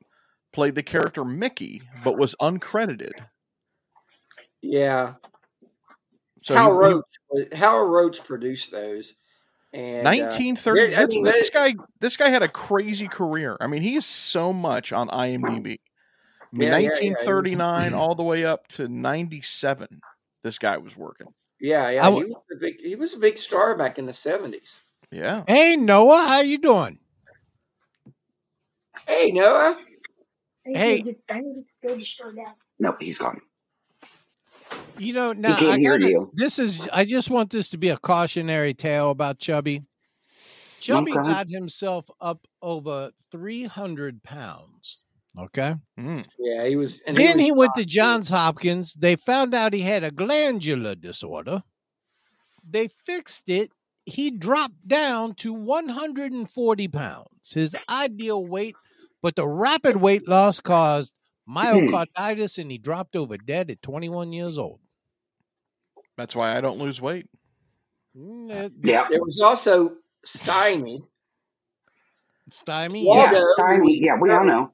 [0.54, 3.12] played the character Mickey, but was uncredited.
[4.62, 5.16] yeah,
[6.44, 7.06] So Hal he- he- Roach.
[7.30, 9.16] was- Hal Roach produced those.
[9.72, 10.80] And uh, 1930.
[10.80, 13.58] there- I this, mean, this guy, this guy had a crazy career.
[13.62, 15.42] I mean, he is so much on IMDb.
[15.42, 20.02] I mean, Yeah, yeah, yeah, he 1939 all the way up to 97.
[20.42, 21.28] This guy was working.
[21.60, 22.08] Yeah, yeah.
[22.08, 24.80] I he was a big he was a big star back in the seventies.
[25.12, 25.44] Yeah.
[25.46, 27.00] Hey Noah, how you doing?
[29.06, 29.78] Hey Noah.
[30.64, 31.04] Hey.
[32.80, 33.42] No, he's gone.
[35.00, 36.32] You know now can't I hear gotta, you.
[36.34, 39.84] this is I just want this to be a cautionary tale about Chubby.
[40.80, 41.22] Chubby Okay.
[41.22, 45.04] got himself up over 300 pounds.
[45.38, 45.76] Okay.
[46.00, 46.26] Mm.
[46.38, 47.02] Yeah, he was.
[47.02, 47.86] And then was he went to.
[47.86, 48.94] Johns Hopkins.
[48.94, 51.64] They found out he had a glandular disorder.
[52.68, 53.72] They fixed it.
[54.06, 58.76] He dropped down to 140 pounds, his ideal weight,
[59.22, 61.14] but the rapid weight loss caused
[61.48, 64.80] myocarditis and he dropped over dead at 21 years old.
[66.20, 67.28] That's why I don't lose weight.
[68.14, 69.94] Mm, it- Yeah, There was also
[70.26, 71.02] Stymie.
[72.50, 73.06] Stymie.
[73.06, 74.18] Waldo yeah, Stymie, yeah.
[74.20, 74.74] We all know.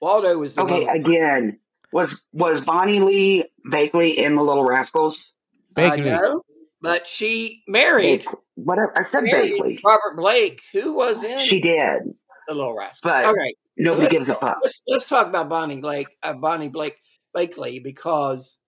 [0.00, 0.96] Waldo was the Okay, one.
[0.96, 1.60] again,
[1.92, 5.32] was was Bonnie Lee Bakley in the Little Rascals?
[5.76, 6.04] Uh, Bakley.
[6.06, 6.42] no,
[6.82, 9.78] but she married, Bak- Whatever I said, married Bakley.
[9.84, 12.02] Robert Blake, who was in She did,
[12.48, 13.00] the Little Rascals.
[13.12, 14.58] but All right, nobody let's gives a fuck.
[14.62, 16.96] let's let's talk about Bonnie Blake, uh, Bonnie Blake
[17.32, 18.58] Blakely, because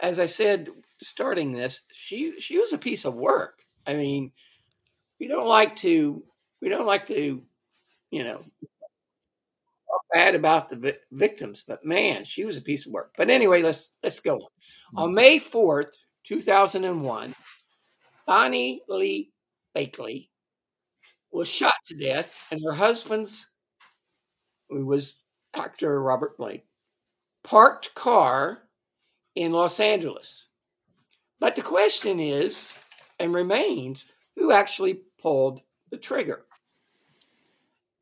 [0.00, 0.68] as I said,
[1.02, 3.60] starting this, she she was a piece of work.
[3.86, 4.32] I mean,
[5.18, 6.22] we don't like to
[6.60, 7.42] we don't like to,
[8.10, 12.92] you know, talk bad about the vi- victims, but man, she was a piece of
[12.92, 13.12] work.
[13.16, 14.48] But anyway, let's let's go on.
[14.92, 14.98] Hmm.
[14.98, 15.90] On May fourth,
[16.24, 17.34] two thousand and one,
[18.26, 19.30] Bonnie Lee
[19.76, 20.28] Bakley
[21.32, 23.52] was shot to death, and her husband's,
[24.68, 25.20] who was
[25.54, 26.64] actor Robert Blake,
[27.44, 28.62] parked car
[29.34, 30.46] in Los Angeles.
[31.38, 32.76] But the question is,
[33.18, 36.44] and remains, who actually pulled the trigger.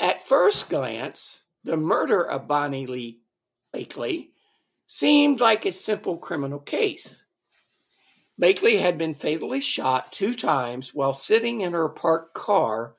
[0.00, 3.20] At first glance, the murder of Bonnie Lee
[3.74, 4.28] Bakley
[4.86, 7.24] seemed like a simple criminal case.
[8.40, 12.94] Bakley had been fatally shot two times while sitting in her parked car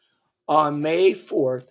[0.47, 1.67] on May 4th,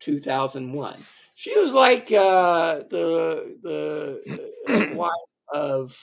[0.00, 1.00] 2001.
[1.34, 5.10] She was like uh, the the wife
[5.52, 5.96] of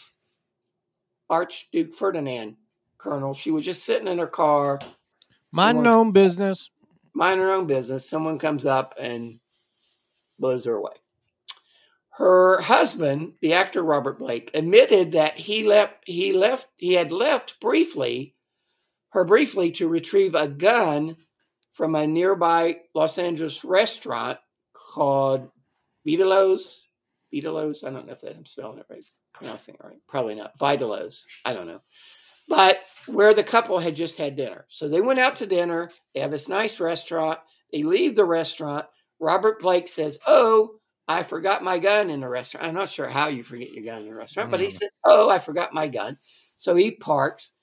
[1.29, 2.55] Archduke Ferdinand,
[2.97, 3.33] Colonel.
[3.33, 4.79] She was just sitting in her car,
[5.51, 6.69] Mind Someone- your own business.
[7.13, 8.07] mind her own business.
[8.07, 9.39] Someone comes up and
[10.37, 10.93] blows her away.
[12.11, 17.59] Her husband, the actor Robert Blake, admitted that he left he left he had left
[17.61, 18.35] briefly
[19.11, 21.17] her briefly to retrieve a gun
[21.71, 24.37] from a nearby Los Angeles restaurant
[24.73, 25.49] called
[26.05, 26.89] Vitello's.
[27.33, 29.03] Vitello's, I don't know if that I'm spelling it right,
[29.39, 29.97] pronouncing it right.
[30.07, 30.57] Probably not.
[30.57, 31.25] Vitello's.
[31.45, 31.81] I don't know.
[32.47, 34.65] But where the couple had just had dinner.
[34.69, 35.91] So they went out to dinner.
[36.13, 37.39] They have this nice restaurant.
[37.71, 38.85] They leave the restaurant.
[39.19, 42.65] Robert Blake says, Oh, I forgot my gun in the restaurant.
[42.67, 44.71] I'm not sure how you forget your gun in the restaurant, but he Mm.
[44.71, 46.17] said, Oh, I forgot my gun.
[46.57, 47.53] So he parks.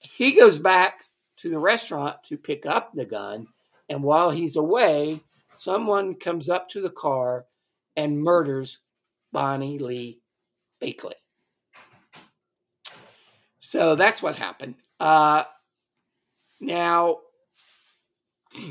[0.00, 1.04] He goes back
[1.38, 3.46] to the restaurant to pick up the gun.
[3.88, 5.20] And while he's away,
[5.52, 7.46] someone comes up to the car
[7.96, 8.78] and murders
[9.32, 10.20] Bonnie Lee
[10.80, 11.12] Bakley.
[13.66, 14.76] So that's what happened.
[15.00, 15.42] Uh,
[16.60, 17.18] now,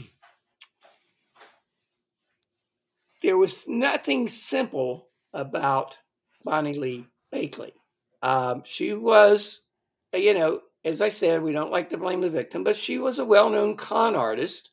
[3.22, 6.00] there was nothing simple about
[6.46, 7.74] Bonnie Lee Bakley.
[8.22, 9.66] Um, she was,
[10.14, 13.20] you know, as I said, we don't like to blame the victim, but she was
[13.20, 14.70] a well known con artist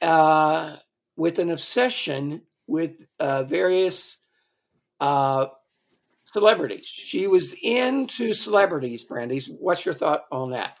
[0.00, 0.76] uh,
[1.16, 4.16] with an obsession with uh, various
[5.00, 5.48] uh,
[6.32, 6.86] celebrities.
[6.86, 9.40] She was into celebrities, Brandy.
[9.58, 10.76] What's your thought on that?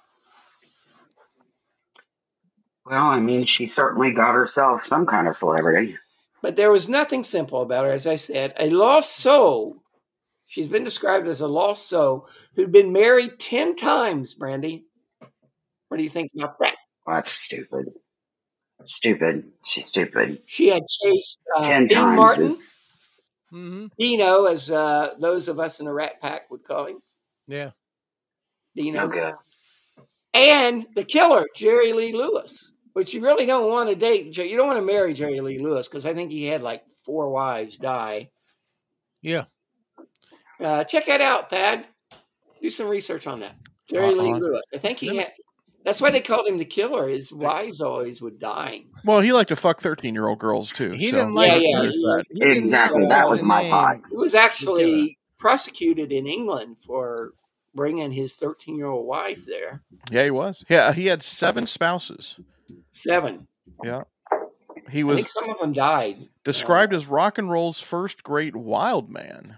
[2.84, 5.96] Well, I mean, she certainly got herself some kind of celebrity.
[6.42, 8.54] But there was nothing simple about her, as I said.
[8.58, 9.76] A lost soul.
[10.46, 14.84] She's been described as a lost soul who'd been married 10 times, Brandy.
[15.88, 16.74] What do you think about that?
[17.06, 17.86] That's stupid.
[18.84, 19.44] Stupid.
[19.64, 20.40] She's stupid.
[20.46, 22.16] She had chased uh, Dean.
[22.16, 22.72] Martin, is-
[23.52, 26.96] hmm Dino, as uh, those of us in the Rat Pack would call him.
[27.46, 27.70] Yeah.
[28.74, 29.02] Dino.
[29.02, 29.34] No good.
[30.34, 34.34] And the killer, Jerry Lee Lewis, which you really don't want to date.
[34.36, 37.30] You don't want to marry Jerry Lee Lewis because I think he had like four
[37.30, 38.30] wives die.
[39.20, 39.44] Yeah.
[40.58, 41.84] Uh, check that out, Thadd.
[42.62, 43.56] Do some research on that.
[43.90, 44.38] Jerry Lee Uh-uh.
[44.38, 44.62] Lewis.
[44.74, 45.18] I think he Really?
[45.20, 45.32] had.
[45.84, 47.08] That's why they called him the killer.
[47.08, 48.84] His wives always would die.
[49.04, 50.90] Well, he liked to fuck thirteen-year-old girls too.
[50.92, 51.62] He so- didn't like Yeah, it.
[51.62, 53.06] yeah, He- he- he didn't Exactly.
[53.08, 53.70] That was my name.
[53.70, 53.96] thought.
[54.10, 57.32] He was actually prosecuted in England for
[57.74, 59.82] bringing his 13 year old wife there.
[60.10, 60.64] Yeah, he was.
[60.68, 62.38] Yeah, he had seven spouses.
[62.92, 63.48] Seven.
[63.82, 64.02] Yeah.
[64.90, 66.28] He I was think some of them died.
[66.44, 69.56] described as rock and roll's first great wild man.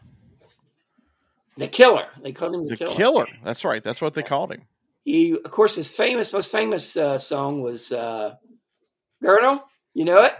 [1.56, 2.06] The killer.
[2.22, 2.90] They called him the, killer.
[2.90, 3.24] The killer.
[3.26, 3.38] killer.
[3.44, 3.82] That's right.
[3.82, 4.62] That's what they called him.
[5.04, 8.34] He, of course, his famous, most famous uh, song was uh,
[9.22, 9.62] Girdle.
[9.92, 10.32] You know it?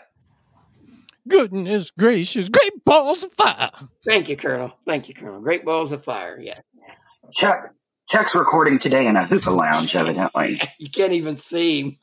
[1.29, 3.71] Goodness gracious, great balls of fire.
[4.07, 4.73] Thank you, Colonel.
[4.87, 5.41] Thank you, Colonel.
[5.41, 6.39] Great balls of fire.
[6.39, 6.69] Yes.
[7.39, 7.71] Chuck,
[8.11, 10.61] Chuck's recording today in a hookah lounge, evidently.
[10.79, 11.99] You can't even see him.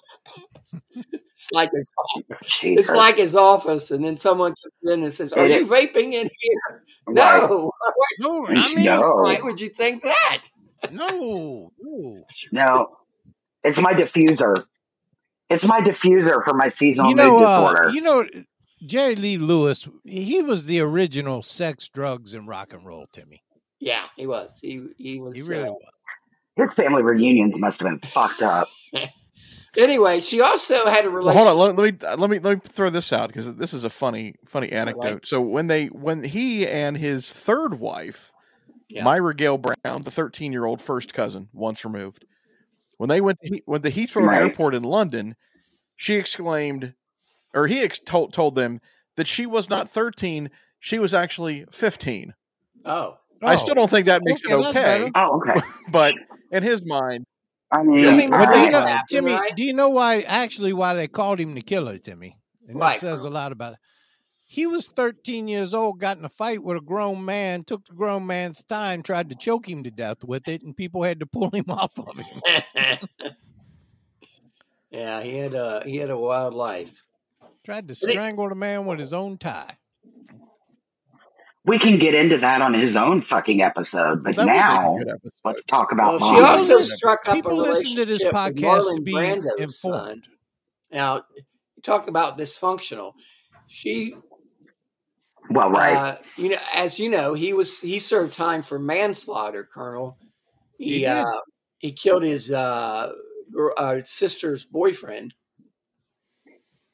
[0.96, 2.60] It's like his, office.
[2.62, 5.68] it's like his office, and then someone comes in and says, "Are It you is.
[5.68, 7.42] vaping in here?" Right.
[7.50, 7.72] No.
[8.20, 9.02] No, I mean, No.
[9.22, 10.44] Why would you think that?
[10.92, 12.24] No, no.
[12.52, 12.88] No,
[13.64, 14.64] it's my diffuser.
[15.50, 17.90] It's my diffuser for my seasonal You know, mood uh, disorder.
[17.90, 18.26] you know,
[18.86, 19.88] Jerry Lee Lewis.
[20.06, 23.06] He was the original sex, drugs, and rock and roll.
[23.14, 23.44] Timmy,
[23.80, 24.60] Yeah, he was.
[24.62, 25.36] He he was.
[25.36, 25.82] he really uh, was.
[26.58, 28.68] His family reunions must have been fucked up.
[29.78, 31.58] Anyway, she also had a Well, hold on.
[31.58, 34.36] Let, let me let me let me throw this out because this is a funny
[34.46, 35.26] funny anecdote.
[35.26, 38.34] So when they when he and his third wife,
[38.92, 39.04] Yeah.
[39.04, 42.26] Myra Gale Brown, the thirteen year old first cousin, once removed,
[42.98, 44.42] when they went to he- when the Heathrow Right.
[44.42, 45.36] Airport in London,
[45.96, 46.94] she exclaimed,
[47.54, 48.82] or he ex- told told them
[49.16, 50.50] that she was not thirteen,
[50.80, 52.34] she was actually fifteen.
[52.86, 54.26] oh, I still don't think that oh.
[54.26, 55.12] makes okay, it okay.
[55.16, 55.62] Oh, okay.
[55.92, 56.14] but
[56.52, 57.26] in his mind,
[57.72, 59.32] I mean, Timmy was do you know, Timmy?
[59.32, 59.56] right?
[59.56, 60.22] Do you know why?
[60.22, 62.38] Actually, why they called him the killer, Timmy?
[62.68, 63.80] And Why, that says a lot about it.
[64.52, 67.94] He was 13 years old, got in a fight with a grown man, took the
[67.94, 71.22] grown man's tie and tried to choke him to death with it, and people had
[71.22, 72.42] to pull him off of him.
[74.92, 77.02] yeah, he had a he had a wild life.
[77.64, 79.78] Tried to strangle the man with his own tie.
[81.64, 84.22] we can get into that on his own fucking episode.
[84.24, 85.30] But That would make a now episode.
[85.46, 86.46] let's talk about Well, she Bonnie.
[86.46, 90.24] also struck up a listen to this relationship with podcast to Marlon be Brando's son.
[90.92, 91.44] Now, you
[91.84, 93.14] talk about dysfunctional.
[93.68, 94.16] She,
[95.50, 95.96] Well, right.
[95.96, 99.68] uh, you know, as you know, he was he served time for manslaughter.
[99.74, 100.18] Colonel,
[100.78, 101.40] he He uh,
[101.80, 103.12] he killed his uh,
[103.78, 105.34] uh, sister's boyfriend.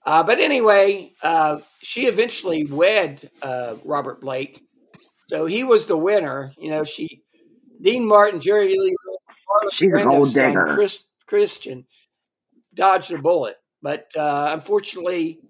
[0.06, 4.64] Uh, but anyway, uh, she eventually wed uh, Robert Blake,
[5.28, 6.54] so he was the winner.
[6.58, 7.24] You know, she
[7.82, 8.96] Dean Martin, Jerry Lee,
[9.72, 10.66] She's a Brando's gold son, digger.
[10.74, 11.86] Chris, Christian
[12.74, 15.42] dodged a bullet, but uh, unfortunately,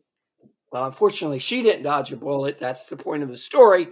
[0.72, 2.60] well, unfortunately, she didn't dodge a bullet.
[2.60, 3.90] That's the point of the story.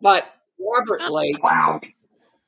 [0.00, 0.24] But
[0.58, 1.80] Robert Blake wow.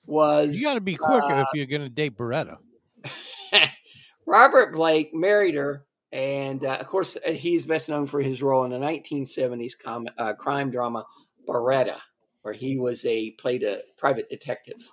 [0.07, 2.59] was You got to be quicker uh, if you're going to date Baretta.
[4.27, 8.65] Robert Blake married her, and uh, of course, uh, he's best known for his role
[8.65, 11.05] in the 1970s com- uh, crime drama
[11.47, 11.97] Baretta,
[12.43, 14.91] where he was a played a private detective,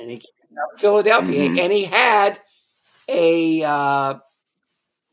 [0.00, 1.60] and he came out of Philadelphia, Mhm.
[1.60, 2.40] and he had
[3.08, 4.14] a uh,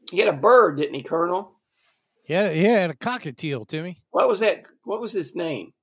[0.09, 1.51] he had a bird, didn't he, Colonel?
[2.26, 4.01] Yeah, he had a cockatiel, Timmy.
[4.11, 4.63] What was that?
[4.84, 5.74] What was his name?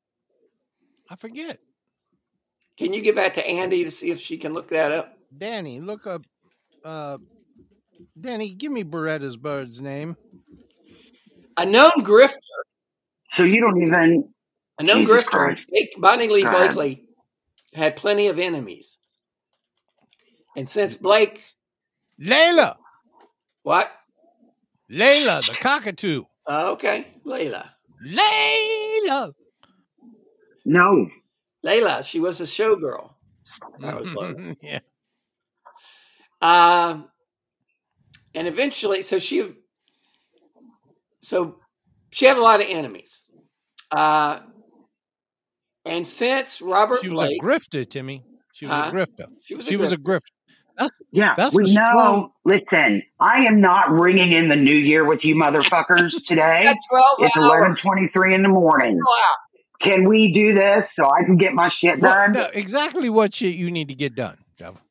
[1.10, 1.58] I forget.
[2.78, 5.12] Can you give that to Andy to see if she can look that up?
[5.36, 6.22] Danny, look up.
[6.84, 7.18] Uh,
[8.18, 10.16] Danny, give me Baretta's bird's name.
[11.58, 12.36] A known grifter,
[13.34, 14.32] So you don't even.
[14.78, 15.30] a known Jesus grifter.
[15.30, 15.68] Christ.
[15.68, 16.50] Blake- Bonnie Lee Go.
[16.50, 17.04] Blakely
[17.74, 18.98] had plenty of enemies,
[20.56, 21.44] and since Blake,
[22.20, 22.76] Layla,
[23.62, 23.92] what?
[24.90, 26.24] Layla, the cockatoo.
[26.48, 27.68] Uh, okay, Layla.
[28.06, 29.32] Layla.
[30.64, 31.08] No.
[31.64, 33.10] Layla, she was a showgirl.
[33.80, 34.34] That was low.
[34.62, 34.78] yeah.
[36.40, 37.08] Um,
[38.34, 39.52] and eventually, so she,
[41.22, 41.56] so
[42.10, 43.24] she had a lot of enemies.
[43.90, 44.40] Uh,
[45.84, 48.22] and since Robert She was Blake, a grifter, Timmy.
[48.52, 48.90] She was Huh?
[48.92, 49.26] a grifter.
[49.42, 50.20] she was She a was a grifter.
[50.86, 50.88] Grifter.
[51.12, 51.72] Yeah, That's we a know.
[51.84, 56.72] strong- Listen, I am not ringing in the new year with you motherfuckers today.
[57.18, 57.44] It's hours.
[57.44, 58.98] eleven twenty-three in the morning.
[59.80, 62.32] Can we do this so I can get my shit Well, done?
[62.32, 64.36] no, exactly what shit you need to get done,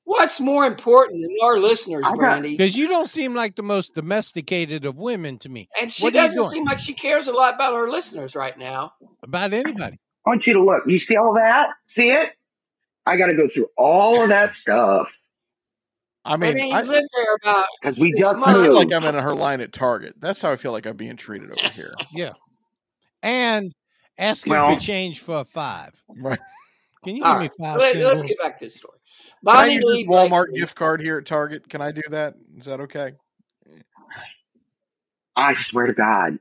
[0.06, 2.58] What's more important than our listeners, I got- Brandy?
[2.58, 5.70] because you don't seem like the most domesticated of women to me.
[5.80, 8.94] And she What doesn't seem like she cares a lot about our listeners right now.
[9.22, 10.00] About anybody.
[10.26, 10.82] I want you to look.
[10.88, 11.68] You see all that?
[11.86, 12.30] See it?
[13.06, 15.08] I got to go through all of that stuff
[16.26, 18.92] I I mean, mean, I, you've lived there about because we just I feel like
[18.92, 20.16] I'm in her line at Target.
[20.20, 21.94] That's how I feel like I'm being treated over here.
[22.14, 22.34] Yeah.
[23.24, 23.74] And
[24.18, 25.94] asking Well- for change for a five.
[26.10, 26.40] Right.
[27.06, 28.98] Can you All give me right, five let, us get back to the story.
[29.48, 31.70] Can I use Lee Walmart Blakely- gift card here at Target?
[31.70, 32.36] Can I do that?
[32.58, 33.14] Is that okay?
[35.38, 36.40] I swear to God.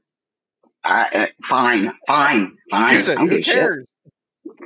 [0.83, 2.95] I, uh, fine, fine, fine.
[2.97, 3.15] Use I it.
[3.17, 3.71] don't Who give a shit.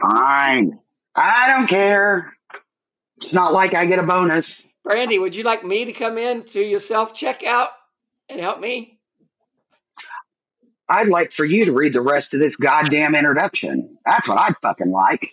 [0.00, 0.78] Fine.
[1.14, 2.32] I don't care.
[3.20, 4.50] It's not like I get a bonus.
[4.84, 7.68] Brandy, would you like me to come in to your self checkout
[8.28, 9.00] and help me?
[10.88, 13.98] I'd like for you to read the rest of this goddamn introduction.
[14.06, 15.30] That's what I'd fucking like.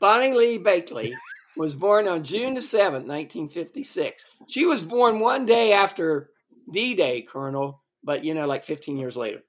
[0.00, 1.14] Bonnie Lee Bakley
[1.56, 4.24] was born on June the 7th, 1956.
[4.46, 6.30] She was born one day after
[6.70, 9.40] D Day, Colonel, but you know, like 15 years later.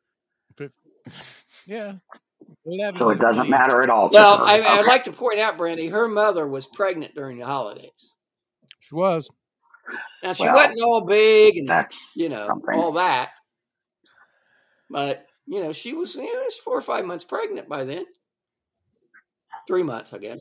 [1.67, 1.93] Yeah.
[2.99, 4.09] So it doesn't matter at all.
[4.11, 4.43] Well, her.
[4.45, 4.87] I, I'd Okay.
[4.87, 8.15] like to point out, Brandy, her mother was pregnant during the holidays.
[8.81, 9.29] She was.
[10.23, 12.75] Now, she Well, wasn't all big and, That's you know, something.
[12.79, 13.31] all that.
[14.89, 17.83] But, you know, she was, you know, she was four or five months pregnant by
[17.85, 18.05] then.
[19.67, 20.39] Three months, I guess.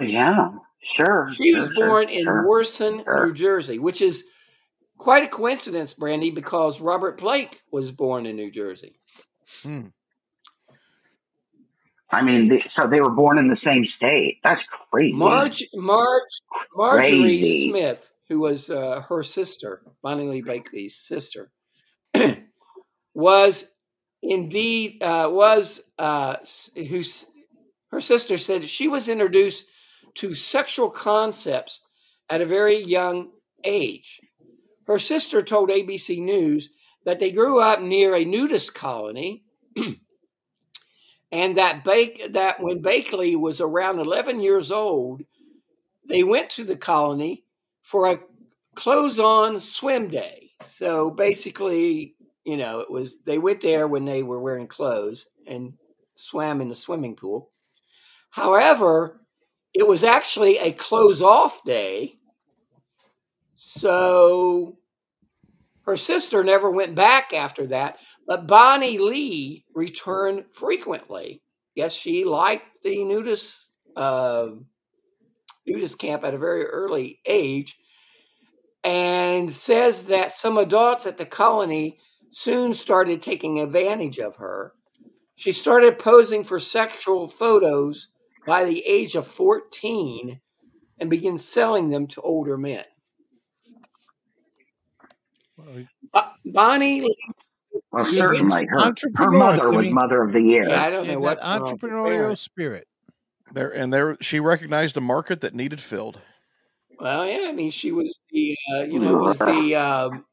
[0.00, 0.50] yeah,
[0.82, 1.30] sure.
[1.34, 2.44] She sure, was sure, born in sure.
[2.46, 3.26] Warson, sure.
[3.26, 4.24] New Jersey, which is
[4.98, 8.98] quite a coincidence, Brandy, because Robert Blake was born in New Jersey.
[9.62, 9.86] Hmm.
[12.10, 14.38] I mean, they, so they were born in the same state.
[14.44, 15.16] That's crazy.
[15.18, 16.22] March, Marge,
[16.74, 17.70] Marjorie Crazy.
[17.70, 21.50] Smith, who was uh, her sister, Bonnie Lee Bakley's sister,
[23.14, 23.74] was
[24.22, 26.36] indeed uh, was uh,
[27.90, 29.66] her sister said she was introduced
[30.14, 31.86] to sexual concepts
[32.30, 33.30] at a very young
[33.64, 34.20] age.
[34.86, 36.70] Her sister told ABC News
[37.04, 39.44] that they grew up near a nudist colony.
[41.32, 45.22] And that Bake that when Bakley was around 11 years old,
[46.08, 47.44] they went to the colony
[47.86, 48.20] for a
[48.74, 50.50] clothes-on swim day.
[50.64, 52.14] So basically,
[52.44, 55.72] you know, it was they went there when they were wearing clothes and
[56.16, 57.50] swam in the swimming pool.
[58.30, 59.22] However,
[59.72, 62.18] it was actually a clothes-off day.
[63.54, 64.76] So
[65.82, 71.40] her sister never went back after that, but Bonnie Lee returned frequently
[71.76, 74.48] guess she liked the nudist uh,
[75.66, 77.78] nudist camp at a very early age,
[78.84, 81.98] and says that some adults at the colony
[82.30, 84.72] soon started taking advantage of her.
[85.36, 88.08] She started posing for sexual photos
[88.46, 90.40] by the age of 14
[90.98, 92.84] and began selling them to older men.
[95.56, 97.06] Well, Bonnie,
[97.92, 99.92] Well, certainly her, her mother was Timmy.
[99.92, 100.68] mother of the year.
[100.68, 102.86] yeah, I don't she know had what's that going on with her entrepreneurial spirit.
[103.52, 106.20] There and there, she recognized a market that needed filled.
[106.98, 110.24] Well, yeah, I mean, she was the, uh, you know, was the, um,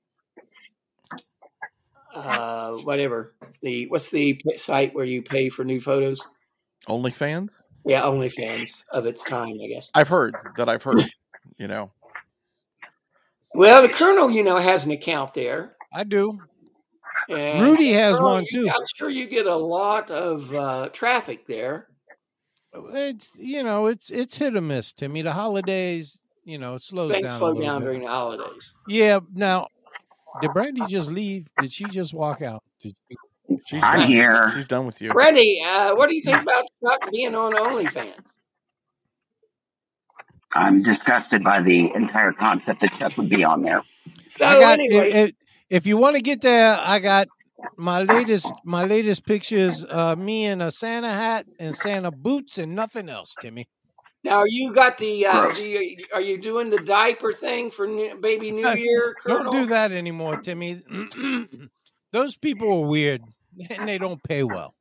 [2.15, 6.25] uh, whatever the what's the site where you pay for new photos?
[6.87, 7.49] OnlyFans.
[7.85, 9.91] Yeah, OnlyFans of its time, I guess.
[9.95, 10.69] I've heard that.
[10.69, 11.03] I've heard.
[11.57, 11.91] You know,
[13.53, 15.75] Well, the Colonel, you know, has an account there.
[15.93, 16.39] I do.
[17.29, 18.69] And Rudy has Colonel, one too.
[18.69, 21.87] I'm sure you get a lot of uh, traffic there.
[22.75, 25.21] It's you know, it's it's hit or miss, Timmy.
[25.21, 27.35] The holidays, you know, it slows Things down.
[27.35, 27.85] a slow down bit.
[27.85, 28.73] during the holidays.
[28.87, 29.19] Yeah.
[29.33, 29.67] Now,
[30.41, 31.49] did Brandy just leave?
[31.61, 32.63] Did she just walk out?
[32.81, 33.17] Did she,
[33.67, 34.07] she's I'm done.
[34.07, 34.51] here.
[34.55, 35.11] She's done with you.
[35.13, 38.35] Brandy, uh, what do you think about Chuck being on OnlyFans?
[40.55, 43.81] I'm disgusted by the entire concept that Chuck would be on there.
[44.27, 44.79] So I got.
[44.79, 45.35] anyway, if, if,
[45.69, 47.27] if you want to get there, I got
[47.77, 49.85] my latest my latest pictures.
[49.89, 53.67] Uh, me in a Santa hat and Santa boots and nothing else, Timmy.
[54.23, 55.25] now you got the.
[55.25, 55.57] Uh, Gross.
[55.57, 59.51] do you, are you doing the diaper thing for new, baby New Uh, Year, Colonel?
[59.51, 60.81] Don't do that anymore, Timmy.
[62.11, 63.21] Those people are weird
[63.69, 64.75] and they don't pay well.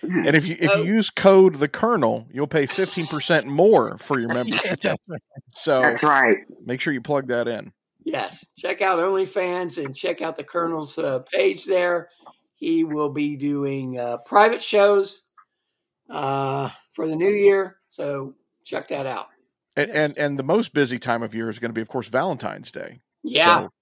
[0.00, 0.82] And if you if you Oh.
[0.84, 4.80] use code the Colonel, you'll pay fifteen percent more for your membership.
[4.80, 5.20] That's right.
[5.50, 6.36] So That's right.
[6.64, 7.72] make sure you plug that in.
[8.10, 12.08] Yes, check out OnlyFans and check out the Colonel's uh, page there.
[12.56, 15.26] He will be doing uh, private shows
[16.08, 18.34] uh, for the new year, so
[18.64, 19.26] check that out.
[19.76, 22.08] And, and and the most busy time of year is going to be, of course,
[22.08, 23.00] Valentine's Day.
[23.22, 23.72] Yeah, So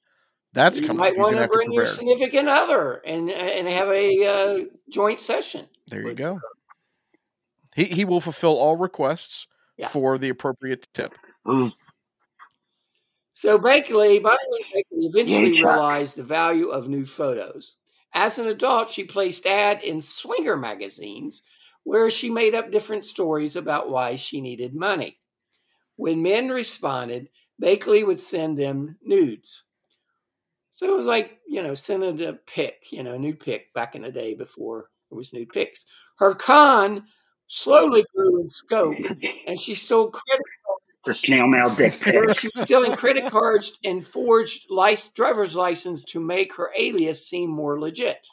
[0.53, 0.99] that's you coming.
[0.99, 1.13] might up.
[1.13, 4.65] He's want gonna to have to bring your significant other and and have a uh,
[4.91, 5.67] joint session.
[5.87, 6.41] There you with- go.
[7.77, 9.47] He he will fulfill all requests
[9.77, 9.87] Yeah.
[9.87, 11.15] for the appropriate tip.
[11.49, 11.71] Ooh,
[13.39, 14.39] So Bakley, Bonnie
[14.75, 17.77] Bakley eventually realized the value of new photos.
[18.15, 21.43] As an adult, she placed ad in swinger magazines
[21.85, 25.19] where she made up different stories about why she needed money.
[25.97, 27.29] When men responded,
[27.63, 29.65] Bakley would send them nudes.
[30.71, 34.01] So it was like, you know, sending a pic, you know, nude pic back in
[34.01, 35.85] the day before there was nude pics.
[36.17, 37.05] Her con
[37.49, 38.97] slowly grew in scope
[39.47, 40.47] and she stole credit
[41.07, 42.15] it's a snail mail dick pic.
[42.15, 47.27] where she was stealing credit cards and forged lic- driver's license to make her alias
[47.27, 48.27] seem more legit.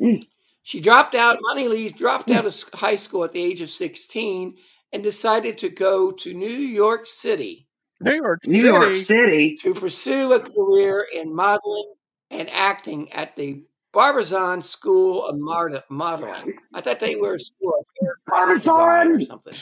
[0.00, 0.24] Mm.
[0.62, 4.56] She dropped out, Money Lee's dropped out of high school at the age of 16
[4.92, 7.68] and decided to go to New York City
[8.00, 8.56] New York City.
[8.56, 8.72] New City.
[8.72, 9.56] York City.
[9.62, 11.94] to pursue a career in modeling
[12.30, 13.62] and acting at the
[13.92, 16.58] Barbizon School of Modeling.
[16.74, 19.54] I thought they were a school of hair dressing or something.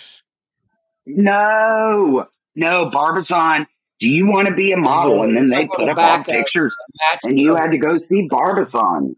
[1.07, 3.67] No, no, Barbizon.
[4.01, 5.23] Do you want to be a model?
[5.23, 7.99] And then they put up all back of pictures, Match and you had to go
[7.99, 9.17] see Barbizon.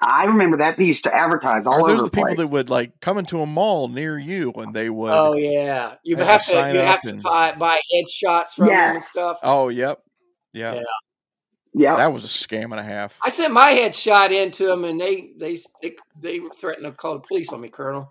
[0.00, 2.36] I remember that they used to advertise all Are over those the the people place.
[2.38, 5.10] that would like come into a mall near you and they would?
[5.12, 7.80] Oh yeah, you Had to have to sign you up have to and- buy, buy
[7.92, 9.38] headshots from them and stuff.
[9.42, 10.00] Oh, yep,
[10.52, 10.74] yeah.
[10.74, 10.82] Yeah.
[11.74, 11.96] Yep.
[11.98, 13.18] That was a scam and a half.
[13.22, 17.14] I sent my headshot into them, and they they they, they were threatening to call
[17.14, 18.10] the police on me, Colonel.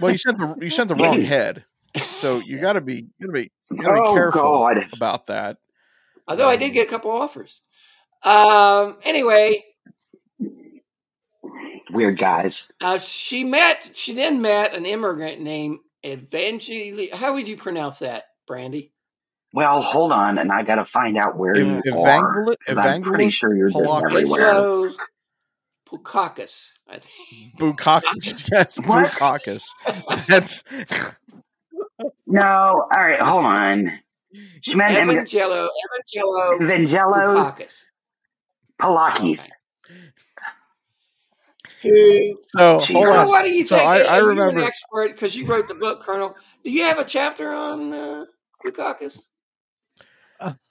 [0.00, 1.64] Well, you sent the you sent the wrong head,
[2.02, 4.42] so you got to be you got to be you got to be oh careful
[4.42, 4.86] God.
[4.92, 5.58] about that.
[6.26, 7.62] Although I did get a couple offers.
[8.22, 8.96] Um.
[9.02, 9.62] Anyway,
[11.92, 12.64] Weird guys.
[12.80, 13.90] uh, she met.
[13.94, 17.12] She then met an immigrant named Evangeli.
[17.12, 18.92] How would you pronounce that, Brandy?
[19.52, 22.56] Well, hold on, and I got to find out where Ev- you are.
[22.66, 24.04] Evangel- I'm pretty sure you're just Polakis.
[24.06, 24.48] everywhere.
[24.48, 24.90] Angelo
[25.98, 26.72] Pukakis.
[26.88, 27.58] I think.
[27.58, 29.10] Bukakis, yes, What?
[29.10, 29.64] Bukakis.
[30.28, 30.62] That's
[32.26, 33.92] No, all right, hold on.
[34.62, 35.68] She meant Evangelo.
[35.84, 37.84] Evangelo Evangelo Pukakis.
[38.80, 39.38] Polakis.
[39.40, 39.50] Okay.
[41.82, 42.80] Who so.
[42.80, 43.28] Gee, Hold on.
[43.28, 43.88] what do you So think?
[43.88, 46.34] I- Hey, I you're remember- an expert because you wrote the book, Colonel.
[46.64, 48.24] Do you have a chapter on uh,
[48.64, 49.20] Dukakis?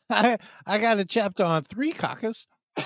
[0.10, 2.48] I I got a chapter on three cockers,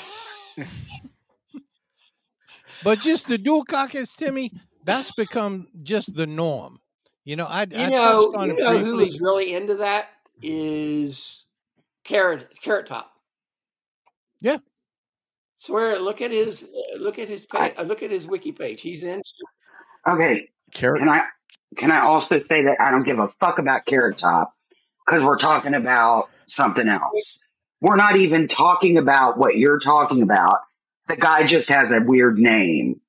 [2.83, 4.51] but just the dual cockers, Timmy,
[4.83, 6.79] that's become just the norm.
[7.25, 7.97] You know, I, You I know,
[8.31, 9.15] touched on you it know who briefly.
[9.15, 10.09] is really into that
[10.41, 11.45] is
[12.03, 13.11] Carrot Carrot Top.
[14.39, 14.57] Yeah.
[15.57, 17.73] Swear, look at his look at his page.
[17.83, 18.81] Look at his wiki page.
[18.81, 19.21] He's in.
[20.07, 20.99] Okay, Carrot.
[20.99, 21.21] can I
[21.77, 24.53] can I also say that I don't give a fuck about Carrot Top
[25.05, 27.39] because we're talking about something else.
[27.81, 30.59] We're not even talking about what you're talking about.
[31.07, 33.01] The guy just has a weird name,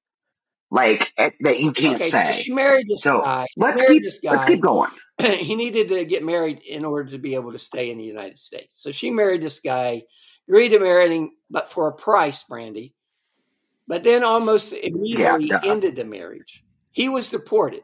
[0.71, 2.31] like eh, that you can't Okay, so say.
[2.31, 3.47] she married this So guy.
[3.55, 4.91] She let's keep this let's keep going.
[5.21, 8.39] he needed to get married in order to be able to stay in the United
[8.39, 8.81] States.
[8.83, 10.03] So she married this guy,
[10.49, 12.95] agreed to marry him, but for a price, Brandy.
[13.89, 15.61] But then almost immediately duh.
[15.65, 16.65] ended the marriage.
[16.93, 17.83] He was deported.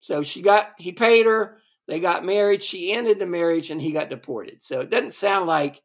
[0.00, 1.58] So she got, he paid her,
[1.88, 4.62] they got married, she ended the marriage, and he got deported.
[4.62, 5.82] So it doesn't sound like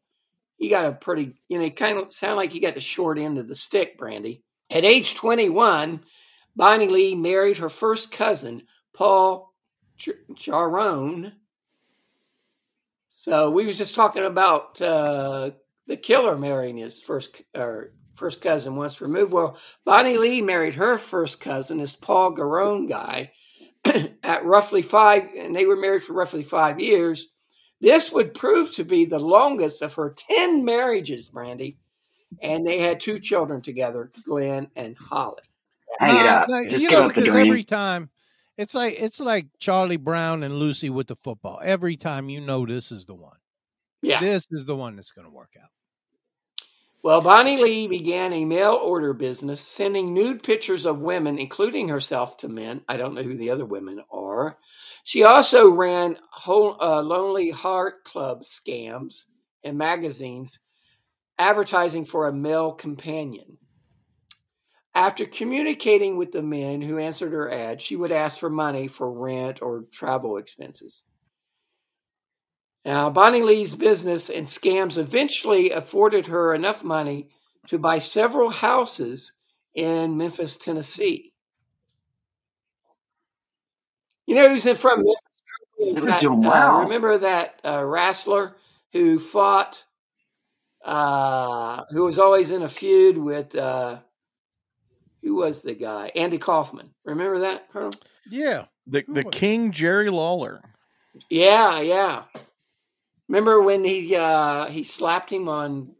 [0.56, 3.18] he got a pretty, you know, it kind of sound like he got the short
[3.18, 4.42] end of the stick, Brandy.
[4.70, 6.00] At age 21,
[6.56, 8.62] Bonnie Lee married her first cousin,
[8.94, 9.54] Paul
[9.98, 10.10] Ch-.
[13.08, 15.50] So we was just talking about uh,
[15.86, 19.32] the killer marrying his first or first cousin once removed.
[19.32, 23.32] Well, Bonnie Lee married her first cousin, this Paul Gawron guy,
[24.22, 27.28] at roughly five, and they were married for roughly five years.
[27.80, 31.76] This would prove to be the longest of her ten marriages, Brandy,
[32.42, 35.42] and they had two children together, Glenn and Holly.
[36.00, 36.48] Hang it up.
[36.48, 38.10] nah, Just you know, because every time
[38.56, 41.60] it's like it's like Charlie Brown and Lucy with the football.
[41.62, 43.36] Every time you know this is the one.
[44.02, 44.20] Yeah.
[44.20, 45.70] This is the one that's going to work out.
[47.06, 52.36] Well, Bonnie Lee began a mail order business, sending nude pictures of women, including herself,
[52.38, 52.80] to men.
[52.88, 54.58] I don't know who the other women are.
[55.04, 59.26] She also ran whole, uh, Lonely Heart Club scams
[59.62, 60.58] in magazines,
[61.38, 63.56] advertising for a male companion.
[64.92, 69.12] After communicating with the men who answered her ad, she would ask for money for
[69.12, 71.04] rent or travel expenses.
[72.86, 77.28] Now, Bonnie Lee's business and scams eventually afforded her enough money
[77.66, 79.32] to buy several houses
[79.74, 81.32] in Memphis, Tennessee.
[84.28, 85.16] You know who's in from Memphis?
[85.80, 88.54] They That, doing uh, remember that uh, wrestler
[88.92, 89.82] who fought,
[90.84, 93.98] uh, who was always in a feud with, uh,
[95.24, 96.12] who was the guy?
[96.14, 96.90] Andy Kaufman.
[97.04, 97.90] Remember that, Colonel?
[98.30, 98.66] Yeah.
[98.86, 100.62] The the King Jerry Lawler.
[101.28, 102.22] Yeah, yeah.
[103.28, 105.90] Remember when he uh, he slapped him on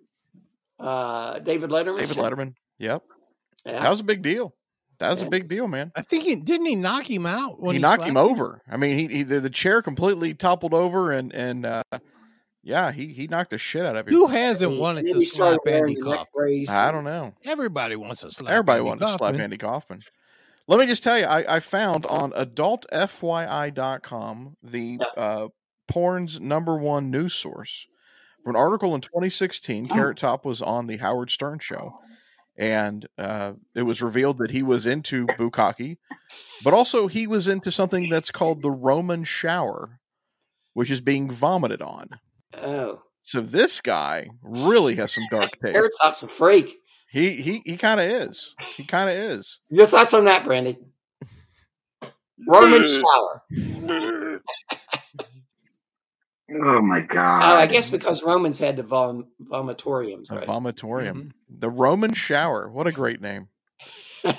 [0.78, 1.98] uh, David Letterman?
[1.98, 2.54] David Letterman.
[2.78, 3.02] Yep.
[3.64, 3.82] Yeah.
[3.82, 4.54] That was a big deal.
[4.98, 5.26] That was Yeah.
[5.26, 5.92] a big deal, man.
[5.96, 8.62] I think he didn't he knock him out when he he, knocked him slapped over.
[8.70, 11.82] I mean, he, he the, the chair completely toppled over, and and uh,
[12.62, 14.14] yeah, he he knocked the shit out of him.
[14.14, 16.66] Who hasn't And wanted to slap Andy the Kaufman?
[16.70, 17.34] I don't know.
[17.44, 18.52] Everybody wants to slap.
[18.52, 20.00] Everybody Andy wanted to slap Andy Kaufman.
[20.68, 25.48] Let me just tell you, I, I found on adultfyi.com the uh,
[25.88, 27.86] porn's number one news source
[28.42, 29.88] for an article in 2016.
[29.88, 31.98] Carrot Top was on the Howard Stern show,
[32.56, 35.96] and uh, it was revealed that he was into bukkake,
[36.64, 39.98] but also he was into something that's called the Roman shower,
[40.74, 42.08] which is being vomited on.
[42.54, 45.74] Oh, So this guy really has some dark taste.
[45.74, 46.78] Carrot Top's a freak.
[47.10, 48.54] He he he kind of is.
[48.76, 49.60] He kind of is.
[49.70, 50.78] Your thoughts on that, Brandy?
[52.46, 53.42] Roman shower.
[56.48, 57.42] Oh my god!
[57.42, 60.46] Oh, I guess because Romans had the vom- vomitoriums, A right?
[60.46, 61.32] vomitorium.
[61.48, 62.70] The Roman shower.
[62.70, 63.48] What a great name.
[64.24, 64.36] Ugh.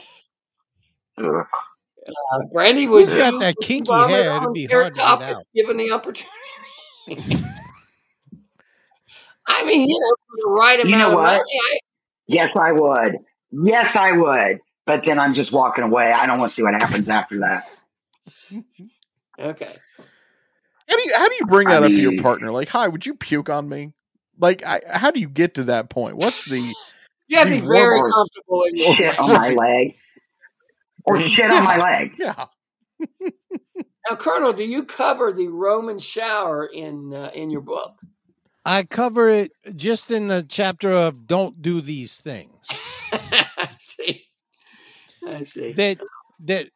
[1.18, 5.44] Uh, Brandy was He's got that kinky hair, it'd be hard to Top get out.
[5.54, 6.32] given the opportunity.
[9.50, 11.24] I mean, you know, for the right You amount know what?
[11.26, 11.40] money.
[11.40, 11.80] I,
[12.28, 13.18] Yes, I would.
[13.52, 14.60] Yes, I would.
[14.86, 16.12] But then I'm just walking away.
[16.12, 17.68] I don't want to see what happens after that.
[19.40, 19.78] okay.
[20.88, 22.52] How do you how do you bring that I up to your partner?
[22.52, 23.92] Like, hi, would you puke on me?
[24.40, 26.18] Like, I, how do you get to that point?
[26.18, 26.74] What's the
[27.28, 29.96] You have to be Be very warm or comfortable in your Shit on my leg,
[31.04, 32.14] or shit on my leg.
[32.18, 32.46] yeah?
[34.10, 38.00] Now, Colonel, do you cover the Roman shower in uh, in your book?
[38.64, 42.56] I cover it just in the chapter of "Don't do these things."
[43.12, 44.26] I see.
[45.28, 45.74] I see.
[45.74, 45.98] That
[46.46, 46.70] that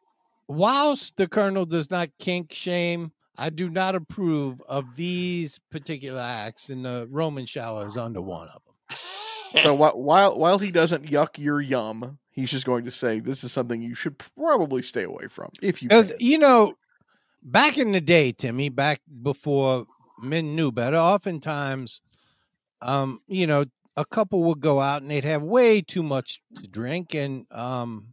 [0.46, 6.68] whilst the colonel does not kink shame, I do not approve of these particular acts,
[6.70, 8.98] and the Roman shower is under one of them.
[9.62, 13.42] So while while while he doesn't yuck your yum, he's just going to say this
[13.44, 16.16] is something you should probably stay away from if you Because can.
[16.20, 16.74] you know,
[17.42, 19.86] back in the day, Timmy, back before
[20.20, 22.00] men knew better, oftentimes,
[22.80, 23.64] um, you know,
[23.96, 28.12] a couple would go out and they'd have way too much to drink, and um,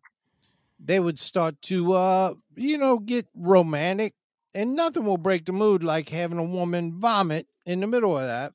[0.84, 4.14] they would start to, uh, you know, get romantic,
[4.54, 8.26] and nothing will break the mood like having a woman vomit in the middle of
[8.26, 8.54] that.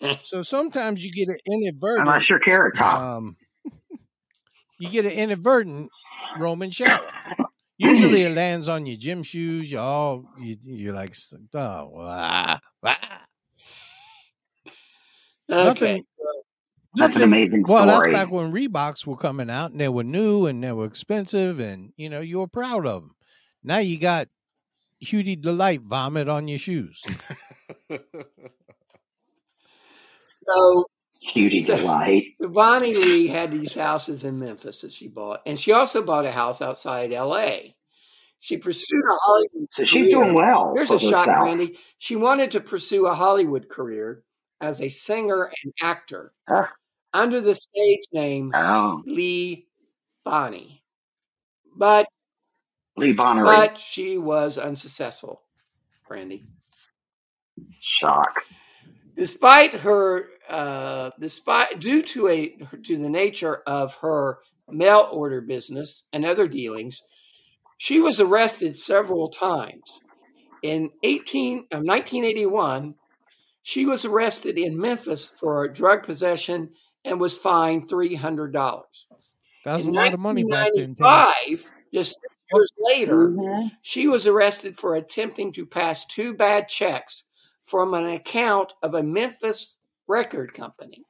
[0.22, 2.08] so sometimes you get an inadvertent.
[2.08, 3.00] Unless you're carrot top.
[3.00, 3.36] Um,
[4.78, 5.90] you get an inadvertent
[6.38, 7.06] Roman shower.
[7.78, 9.70] Usually it lands on your gym shoes.
[9.70, 11.14] You all you, you're like,
[11.54, 13.20] oh, ah, ah.
[15.50, 15.64] Okay.
[15.64, 16.04] nothing.
[16.94, 20.04] That's an nothing- amazing Well, that's back when Reeboks were coming out and they were
[20.04, 23.10] new and they were expensive and you know you were proud of them.
[23.62, 24.28] Now you got
[25.02, 27.02] Hudy Delight vomit on your shoes.
[30.30, 30.86] So,
[31.32, 32.24] Cutie So- delight.
[32.40, 36.26] so Bonnie Lee had these houses in Memphis that she bought, and she also bought
[36.26, 37.74] a house outside L.A.
[38.40, 39.68] She pursued a Hollywood.
[39.72, 40.22] So she's career.
[40.22, 40.72] doing well.
[40.76, 41.44] Here's a shock, herself.
[41.44, 41.76] Randy.
[41.98, 44.22] She wanted to pursue a Hollywood career
[44.60, 46.66] as a singer and actor Huh.
[47.12, 49.66] under the stage name Oh, Lee
[50.24, 50.84] Bonnie,
[51.76, 52.06] but
[52.98, 53.44] Lee Bonnery.
[53.44, 55.42] but she was unsuccessful.
[56.06, 56.44] Brandy.
[57.80, 58.40] Shock.
[59.16, 64.38] despite her uh, despite due to a to the nature of her
[64.70, 67.02] mail order business and other dealings
[67.78, 70.02] she was arrested several times
[70.62, 72.94] in 18 uh, 1981
[73.62, 76.70] she was arrested in memphis for drug possession
[77.04, 78.82] and was fined $300
[79.64, 80.94] That's in a lot of money back then.
[80.94, 81.04] Tim.
[81.04, 83.70] 1995 just six years later Mhm.
[83.82, 87.24] she was arrested for attempting to pass two bad checks
[87.62, 91.04] from an account of a Memphis record company.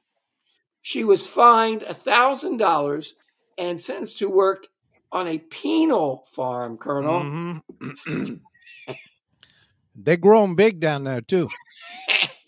[0.81, 3.15] She was fined $1,000
[3.57, 4.67] and sentenced to work
[5.11, 7.21] on a penal farm, Colonel.
[7.79, 8.41] Mhm.
[9.95, 11.49] They're growing big down there too.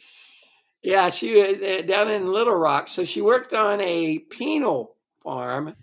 [0.84, 2.88] yeah, she was uh, down in Little Rock.
[2.88, 5.76] So she worked on a penal farm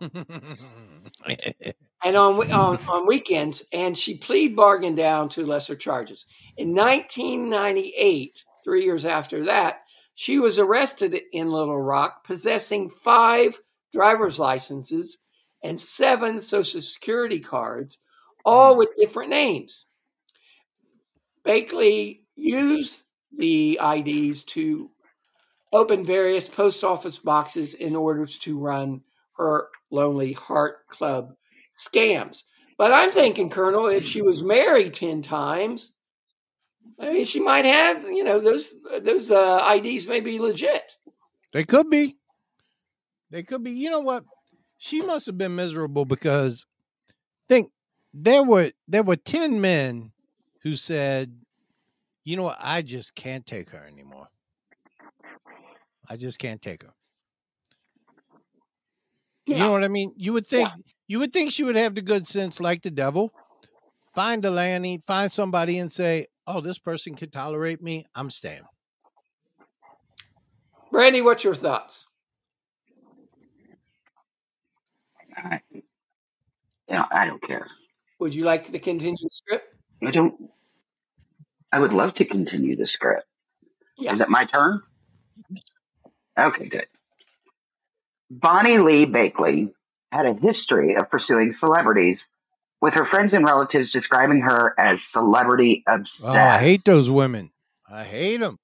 [2.04, 6.26] and on, on on weekends, and she plead bargained down to lesser charges.
[6.56, 9.82] In 1998, three years after that,
[10.14, 13.58] she was arrested in Little Rock, possessing five
[13.92, 15.18] driver's licenses
[15.62, 17.98] and seven social security cards,
[18.44, 18.78] all mm.
[18.78, 19.86] with different names.
[21.46, 23.02] Bakley used
[23.36, 24.90] the IDs to
[25.72, 29.00] open various post office boxes in order to run
[29.36, 31.34] her Lonely Heart Club
[31.76, 32.44] scams.
[32.78, 35.92] But I'm thinking, Colonel, if she was married 10 times,
[36.98, 40.82] I mean, she might have, you know, those those uh, IDs may be legit.
[41.52, 42.16] They could be.
[43.30, 43.72] They could be.
[43.72, 44.24] You know what?
[44.78, 46.66] She must have been miserable because
[47.48, 47.70] think
[48.12, 50.12] there were there were 10 men
[50.62, 51.34] who said,
[52.24, 52.58] "You know what?
[52.60, 54.28] I just can't take her anymore.
[56.08, 56.94] I just can't take her."
[59.46, 60.12] You know what I mean?
[60.16, 60.68] You would think
[61.12, 63.34] you would think she would have the good sense like the devil.
[64.14, 68.06] Find a Lanny, find somebody and say, "Oh, this person could tolerate me.
[68.14, 68.62] I'm staying."
[70.90, 72.06] Brandy, what's your thoughts?
[75.36, 75.82] I, you
[76.88, 77.66] know, I don't care.
[78.18, 79.66] Would you like to continue the script?
[80.02, 80.48] I don't.
[81.72, 83.26] I would love to continue the script.
[83.98, 84.12] Yeah.
[84.12, 84.80] Is it my turn?
[86.38, 86.86] Okay, good.
[88.30, 89.74] Bonnie Lee Bakley
[90.12, 92.24] had a history of pursuing celebrities,
[92.80, 96.20] with her friends and relatives describing her as celebrity obsessed.
[96.22, 97.50] Oh, I hate those women.
[97.90, 98.58] I hate them.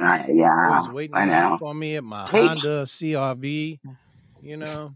[0.00, 1.56] I- yeah, I was waiting I know.
[1.58, 2.32] for me at my Tapes.
[2.64, 3.78] Honda CRV.
[4.42, 4.94] You know,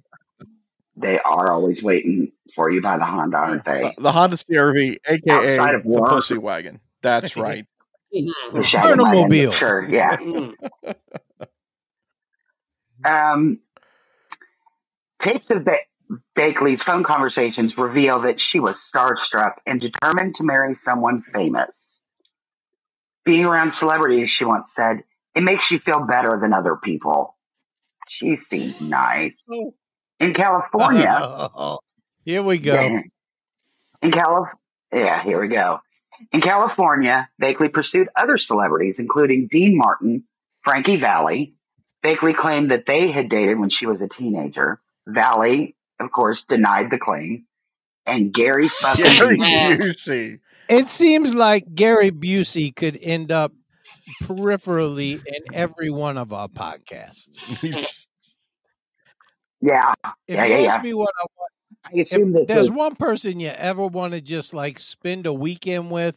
[0.96, 3.94] They are always waiting for you by the Honda, aren't Uh, they?
[3.98, 6.80] the Honda CRV, aka Outside of the pussy wagon.
[7.02, 7.64] That's right.
[8.10, 10.16] The Shaggy wagon, Sure, yeah.
[13.04, 13.60] Um,
[15.20, 20.74] tapes of ba- Bakley's phone conversations reveal that she was starstruck and determined to marry
[20.74, 22.00] someone famous.
[23.24, 25.02] Being around celebrities, she once said,
[25.34, 27.36] it makes you feel better than other people.
[28.08, 29.34] She seemed nice.
[29.52, 29.74] Oh.
[30.18, 31.78] In California, oh,
[32.24, 32.74] here we go.
[34.02, 34.48] in Calif,
[34.92, 35.78] yeah, here we go.
[36.32, 40.24] In California, Bakley pursued other celebrities, including Dean Martin,
[40.62, 41.54] Frankie Valli.
[42.04, 44.80] Bakley claimed that they had dated when she was a teenager.
[45.09, 47.44] Valli, of course, denied the claim.
[48.06, 50.38] And Gary fucking Gary Busey.
[50.68, 53.52] It seems like Gary Busey could end up
[54.22, 57.38] peripherally in every one of our podcasts.
[59.61, 59.92] yeah,
[60.26, 60.82] If Yeah, you yeah, ask yeah.
[60.82, 61.52] me what I want,
[61.84, 65.26] I assume if that there's the- one person you ever want to just like spend
[65.26, 66.16] a weekend with,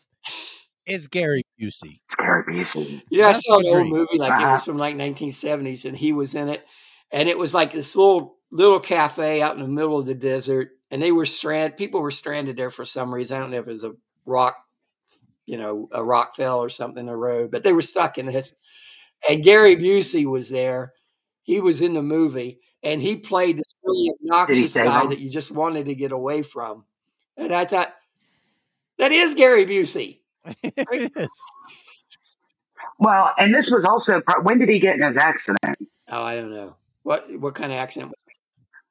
[0.85, 1.99] it's Gary Busey.
[2.17, 3.01] Gary Busey.
[3.09, 4.51] You know, I saw an old movie like it Uh-huh.
[4.51, 6.65] was from like 1970s, and he was in it,
[7.11, 10.71] and it was like this little little cafe out in the middle of the desert,
[10.89, 11.77] and they were stranded.
[11.77, 13.37] People were stranded there for some reason.
[13.37, 13.93] I don't know if it was a
[14.25, 14.55] rock,
[15.45, 18.27] you know, a rock fell or something in the road, but they were stuck in
[18.27, 18.53] this.
[19.27, 20.93] And Gary Busey was there.
[21.43, 25.09] He was in the movie, and he played this really obnoxious guy him?
[25.09, 26.85] that you just wanted to get away from.
[27.37, 27.89] And I thought,
[28.97, 30.19] that is Gary Busey.
[30.63, 31.29] It is.
[32.99, 35.77] Well, and this was also when did he get in his accident?
[36.07, 36.75] Oh, I don't know.
[37.03, 38.35] What what kind of accident was it?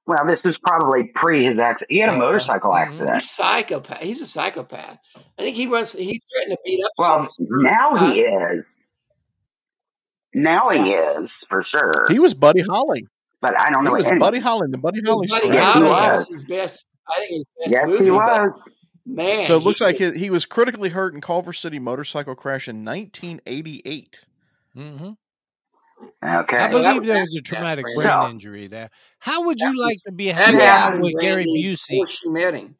[0.06, 1.92] Well, this was probably pre his accident.
[1.92, 2.18] He had a Yeah.
[2.18, 2.80] motorcycle Mhm.
[2.86, 3.14] accident.
[3.14, 4.00] He's psychopath.
[4.00, 4.98] He's a psychopath.
[5.38, 5.92] I think he wants.
[5.92, 6.90] He threatened to beat up.
[6.98, 8.12] Well, now Huh?
[8.12, 8.74] he is.
[10.34, 12.06] Now he is for sure.
[12.08, 13.06] He was Buddy Holly.
[13.42, 13.92] but I don't He know.
[13.96, 15.54] was Buddy Holly the Buddy Holly Buddy story.
[15.56, 15.86] Yes, Holly.
[15.88, 16.18] was.
[16.18, 16.88] Was his best.
[17.08, 18.04] I think his best yes, movie.
[18.04, 18.64] he was.
[19.06, 22.68] Man, So it looks like he, he was critically hurt in Culver City motorcycle crash
[22.68, 24.24] in 1988.
[24.76, 25.16] Mhm.
[26.22, 26.56] Okay.
[26.56, 28.90] I that believe was there was a traumatic brain So- injury there.
[29.18, 32.06] How would That you like was- to be hanging out happened with Gary Busey, before
[32.06, 32.76] she met him.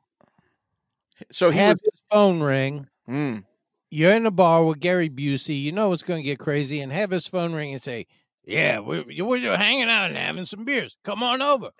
[1.32, 1.82] So he have was.
[1.92, 3.44] his phone ring, Mm,
[3.90, 6.92] you're in a bar with Gary Busey, you know it's going to get crazy, and
[6.92, 8.06] have his phone ring and say,
[8.44, 10.96] "Yeah, we're, we're just hanging out and having some beers.
[11.04, 11.70] Come on over."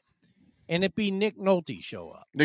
[0.69, 2.27] And it be Nick Nolte show up.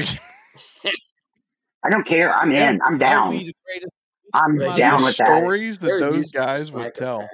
[1.84, 2.34] I don't care.
[2.34, 2.82] I'm That- in.
[2.84, 3.32] I'm down.
[3.32, 3.92] be the greatest.
[4.34, 5.28] I'm down the with that.
[5.28, 7.28] stories that those guys would tell.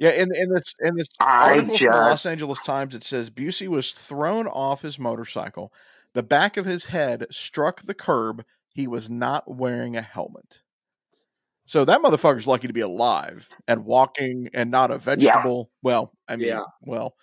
[0.00, 0.16] Psychopath.
[0.16, 3.30] Yeah, in in this in this I article from the Los Angeles Times, it says
[3.30, 5.72] Busey was thrown off his motorcycle.
[6.14, 8.44] The back of his head struck the curb.
[8.72, 10.62] He was not wearing a helmet.
[11.66, 15.70] So that motherfucker's lucky to be alive and walking and not a vegetable.
[15.82, 16.62] Well, I mean, Yeah.
[16.82, 17.14] well,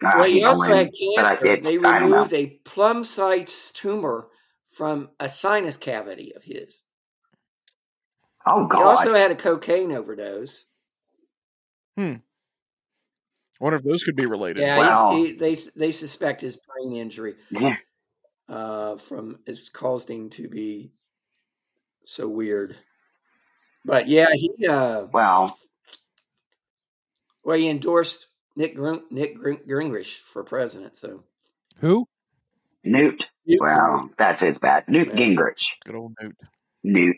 [0.00, 1.60] Well, he also had cancer.
[1.62, 2.16] They I don't know.
[2.18, 4.28] removed a plum-sized tumor
[4.70, 6.82] from a sinus cavity of his.
[8.46, 8.76] Oh God!
[8.78, 10.66] He also had a cocaine overdose.
[11.96, 12.20] I
[13.60, 14.60] wonder if those could be related.
[14.62, 15.16] Yeah, Wow.
[15.16, 17.76] he, they they suspect his brain injury Yeah.
[18.48, 20.92] uh, from it's caused him to be
[22.04, 22.76] so weird.
[23.84, 25.56] But yeah, he uh, Well,
[27.44, 28.26] well he endorsed
[28.56, 30.96] Nick Gring, Nick Gring, Gingrich for president.
[30.96, 31.22] So
[31.78, 32.06] Who?
[32.82, 33.28] Newt.
[33.46, 34.88] Newt Well, that's his bad.
[34.88, 35.14] Newt Yeah.
[35.14, 35.64] Gingrich.
[35.84, 36.36] Good old Newt.
[36.82, 37.16] Newt.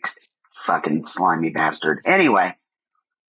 [0.65, 2.01] Fucking slimy bastard.
[2.05, 2.55] Anyway,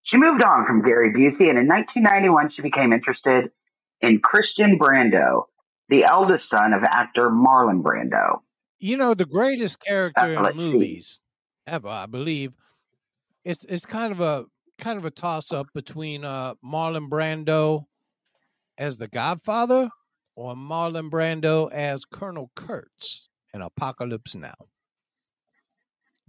[0.08, 3.51] she moved on from Gary Busey, and in 1991, she became interested
[3.99, 5.47] in Christian Brando,
[5.89, 8.39] the eldest son of actor Marlon Brando.
[8.80, 10.72] You know the greatest character Uh, in let's see.
[10.72, 11.20] movies
[11.66, 12.53] ever, I believe.
[13.43, 14.45] It's it's kind of a
[14.78, 17.84] kind of a toss up between uh, Marlon Brando
[18.78, 19.89] as the Godfather
[20.36, 24.55] or Marlon Brando as Colonel Kurtz in Apocalypse Now.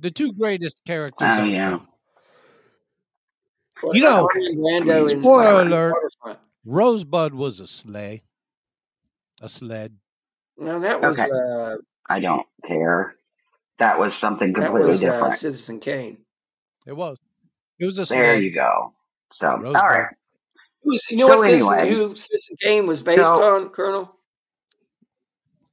[0.01, 1.33] The two greatest characters.
[1.39, 1.69] Oh, yeah.
[1.71, 1.89] film.
[3.83, 5.95] Well, you know, Orlando spoiler alert,
[6.65, 8.23] Rosebud was a sleigh,
[9.41, 9.95] a sled.
[10.57, 11.19] No, that was.
[11.19, 11.31] Okay.
[11.31, 11.77] Uh,
[12.09, 13.15] I don't care.
[13.79, 15.35] That was something completely was, uh, different.
[15.35, 16.19] Uh, Citizen Kane.
[16.87, 17.17] It was.
[17.79, 18.07] It was a.
[18.07, 18.19] Sleigh.
[18.19, 18.95] There you go.
[19.33, 19.77] So Rosebud.
[19.77, 20.15] all right.
[20.85, 24.15] Was, you know so what anyway, Citizen, who Citizen Kane was based so, on, Colonel?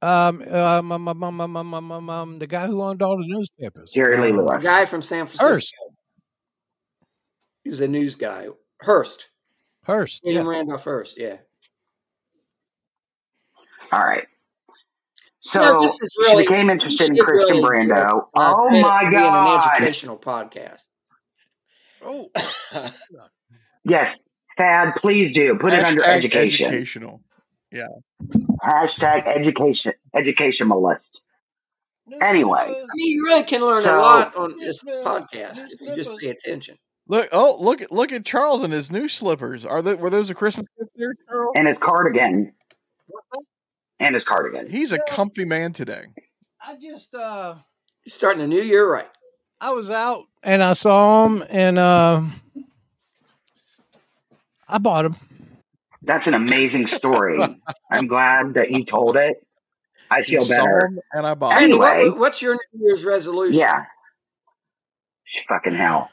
[0.02, 3.26] Um, um, um, um, um, um, um, um, um, the guy who owned all the
[3.26, 3.90] newspapers.
[3.92, 4.62] Jerry Lee Lewis.
[4.62, 5.46] The guy from San Francisco.
[5.46, 5.74] Erst.
[7.66, 8.46] He was a news guy.
[8.78, 9.26] Hurst.
[9.86, 10.20] Hearst.
[10.22, 10.52] William Yeah.
[10.52, 11.38] Randolph Hearst, yeah.
[13.90, 14.22] All right.
[15.40, 18.28] So No, this is really- she became interested in Christian really Brando.
[18.36, 19.10] uh, oh credit my god!
[19.10, 20.82] being an educational podcast.
[22.04, 22.30] Oh,
[23.84, 24.16] Yes,
[24.60, 25.56] Thadd, please do.
[25.60, 26.66] Put it under Hashtag education.
[26.68, 27.20] Educational.
[27.72, 27.86] Yeah.
[28.64, 31.20] Hashtag education, educationalist.
[32.22, 32.60] Anyway.
[32.60, 36.16] I mean, you really can learn So- a lot on this podcast if you just
[36.18, 36.78] pay attention.
[37.08, 37.28] Look!
[37.32, 39.64] Oh, look at look at Charles and his new slippers.
[39.64, 41.52] Are they were those a Christmas gift there, Charles?
[41.56, 42.52] And his cardigan.
[44.00, 44.68] And his cardigan.
[44.68, 46.04] He's a comfy man today.
[46.60, 47.54] I just uh,
[48.04, 49.08] You're starting a new year right.
[49.60, 52.22] I was out and I saw him and uh,
[54.68, 55.16] I bought him.
[56.02, 57.38] That's an amazing story.
[57.90, 59.42] I'm glad that you told it.
[60.10, 60.86] I feel saw better.
[60.86, 61.54] him and I bought.
[61.54, 61.78] Randy, him.
[61.80, 63.58] what- what's your New Year's resolution?
[63.58, 63.84] Yeah.
[65.48, 66.10] Fucking hell.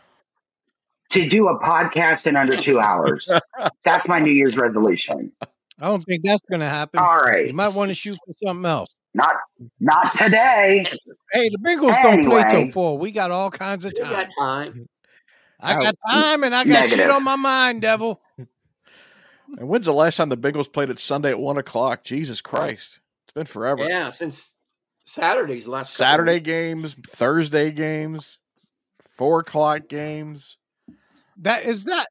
[1.13, 3.27] To do a podcast in under two hours.
[3.85, 5.31] That's my New Year's resolution.
[5.79, 6.99] I don't think that's gonna happen.
[6.99, 8.93] All right, You might want to shoot for something else.
[9.13, 9.35] Not
[9.79, 10.85] not today.
[11.31, 12.97] Hey, the Bengals don't play till four.
[12.97, 14.11] We got all kinds of time.
[14.11, 14.87] got time.
[15.59, 18.21] I got time and I got shit on my mind, devil.
[18.37, 22.03] And when's the last time the Bengals played it Sunday at one o'clock?
[22.03, 23.83] Jesus Christ, it's been forever.
[23.87, 24.55] Yeah, since
[25.05, 28.39] Saturday's last Saturday games, Thursday games,
[29.17, 30.57] four o'clock games.
[31.37, 32.07] That is that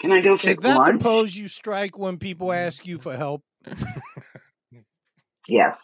[0.00, 0.98] Can I go is fix that lunch?
[0.98, 2.56] the pose you strike when people mm.
[2.56, 3.42] ask you for help?
[5.48, 5.76] Yes.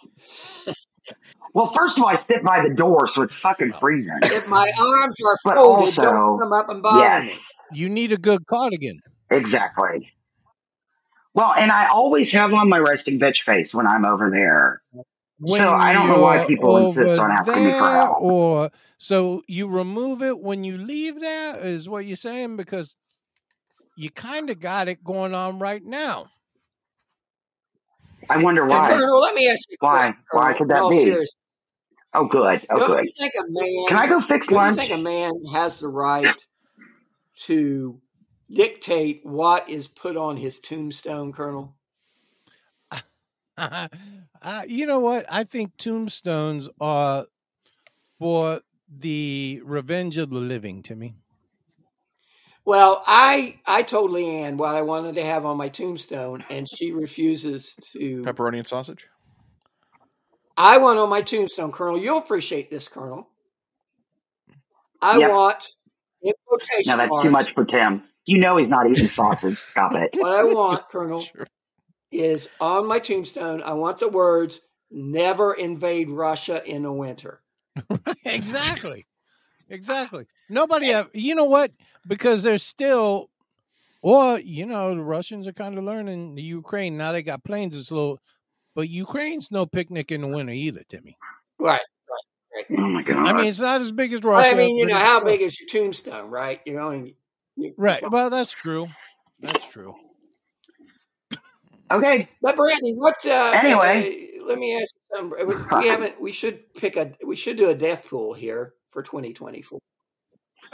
[1.55, 4.19] Well, first of all, I sit by the door, so it's fucking freezing.
[4.25, 7.39] If my arms are But folded, also- don't come up and bother Yes, me.
[7.73, 8.99] You need a good cardigan.
[9.31, 10.11] exactly.
[11.35, 14.83] Well, and I always have on my resting bitch face when I'm over there.
[15.45, 18.21] When So I don't know why you're people insist over on asking me for help.
[18.21, 22.95] or so you remove it when you leave there is what you're saying because
[23.97, 26.29] you kind of got it going on right now.
[28.31, 28.89] I wonder why.
[28.89, 29.91] Colonel, let me ask you Why?
[29.91, 30.17] question.
[30.31, 31.01] Why Colonel, could that all be?
[31.01, 31.35] seriousness.
[32.15, 32.65] Oh, good.
[32.71, 33.05] Oh, Don't good.
[33.05, 35.89] you think a man Can I go fix don't you think a man has the
[35.89, 36.37] right
[37.47, 38.01] to
[38.49, 41.75] dictate what is put on his tombstone, Colonel?
[43.59, 43.89] uh,
[44.67, 45.27] you know what?
[45.29, 47.27] I think tombstones are
[48.19, 51.15] for the revenge of the living, Timmy.
[52.65, 56.93] Well, I I told Leanne what I wanted to have on my tombstone, and she
[56.93, 58.23] refuses to.
[58.23, 59.07] Pepperoni and sausage.
[60.57, 61.99] I want on my tombstone, Colonel.
[61.99, 63.29] You'll appreciate this, Colonel.
[65.01, 65.31] I Yep.
[65.31, 65.65] want
[66.23, 67.25] in No, quotation that's marks.
[67.25, 68.05] too much for Tim.
[68.27, 69.57] You know he's not eating sausage.
[69.71, 70.11] Stop it.
[70.21, 71.47] What I want, Colonel, Sure.
[72.13, 73.63] Is on my tombstone.
[73.63, 74.61] I want the words
[74.91, 77.41] "Never invade Russia in the winter."
[78.25, 79.07] exactly.
[79.69, 80.27] Exactly.
[80.51, 81.73] Nobody eh have, you know what?
[82.07, 83.31] Because there's still
[84.03, 86.97] or you know, the Russians are kind of learning the Ukraine.
[86.97, 88.19] Now they got planes, it's a little
[88.75, 91.17] but Ukraine's no picnic in the winter either, Timmy.
[91.59, 91.81] Right.
[92.71, 93.29] Oh my god.
[93.29, 94.51] I mean, it's not as big as Russia.
[94.51, 96.61] I mean, you know, how big is your tombstone, right?
[96.67, 97.13] You know, and
[97.57, 98.09] you, Right.
[98.11, 98.89] Well, that's true.
[99.41, 99.95] That's true.
[101.97, 102.29] Okay.
[102.41, 103.25] But Brandy, what?
[103.27, 104.39] Uh, Anyway.
[104.41, 105.47] uh, let me ask you something.
[105.47, 106.21] We we haven't.
[106.21, 107.13] We should pick a.
[107.25, 109.79] We should do a death pool here for 2024.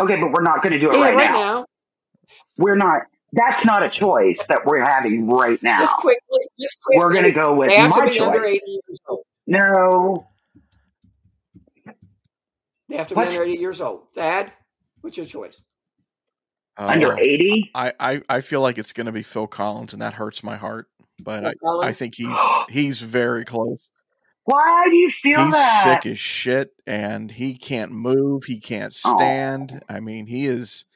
[0.00, 1.52] Okay, but we're not going to do it Yeah, right, right now.
[1.60, 1.66] now.
[2.58, 3.02] We're not.
[3.32, 5.76] That's not a choice that we're having right now.
[5.78, 6.40] Just quickly.
[6.58, 6.98] Just quickly.
[7.04, 8.56] We're going to go with They have to my be under choice.
[8.56, 9.24] 80 years old.
[9.46, 10.26] No.
[12.88, 13.28] They have to What?
[13.28, 14.12] be under 80 years old.
[14.14, 14.50] Thad,
[15.02, 15.62] what's your choice?
[16.78, 17.70] Under Uh, 80?
[17.74, 20.56] I, I I feel like it's going to be Phil Collins, and that hurts my
[20.56, 20.88] heart.
[21.22, 21.52] But I,
[21.82, 22.36] I think he's
[22.68, 23.88] he's very close.
[24.44, 26.00] Why do you feel He's that?
[26.02, 28.44] sick as shit, and he can't move.
[28.44, 29.16] He can't Aw.
[29.16, 29.84] stand.
[29.90, 30.86] I mean, he is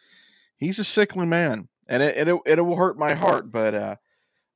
[0.56, 3.52] he's a sickly man, and it it, it will hurt my heart.
[3.52, 3.96] But uh,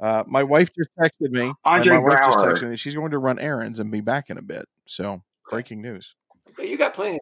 [0.00, 1.52] uh, my wife just texted me.
[1.64, 2.76] Andre my wife just texted me.
[2.76, 4.64] She's going to run errands and be back in a bit.
[4.86, 6.14] So breaking news.
[6.56, 7.18] But you got plenty.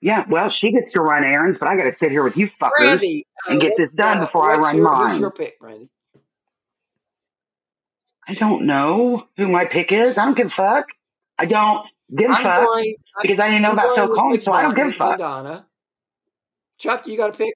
[0.00, 2.48] Yeah, well, she gets to run errands, but I got to sit here with you
[2.48, 2.70] fuckers.
[2.78, 5.10] Brandy, uh, and get this done uh, before I run your, mine.
[5.10, 5.90] Who's your pick, Brandy?
[8.30, 10.16] I don't know who my pick is.
[10.16, 10.86] I don't give a fuck.
[11.36, 11.84] I don't
[12.16, 12.94] give a I'm fuck going.
[13.22, 15.18] Because I didn't know I'm about going Phil Collins, so I don't give a fuck.
[15.18, 15.66] Madonna.
[16.78, 17.52] Chuck, you got a pick?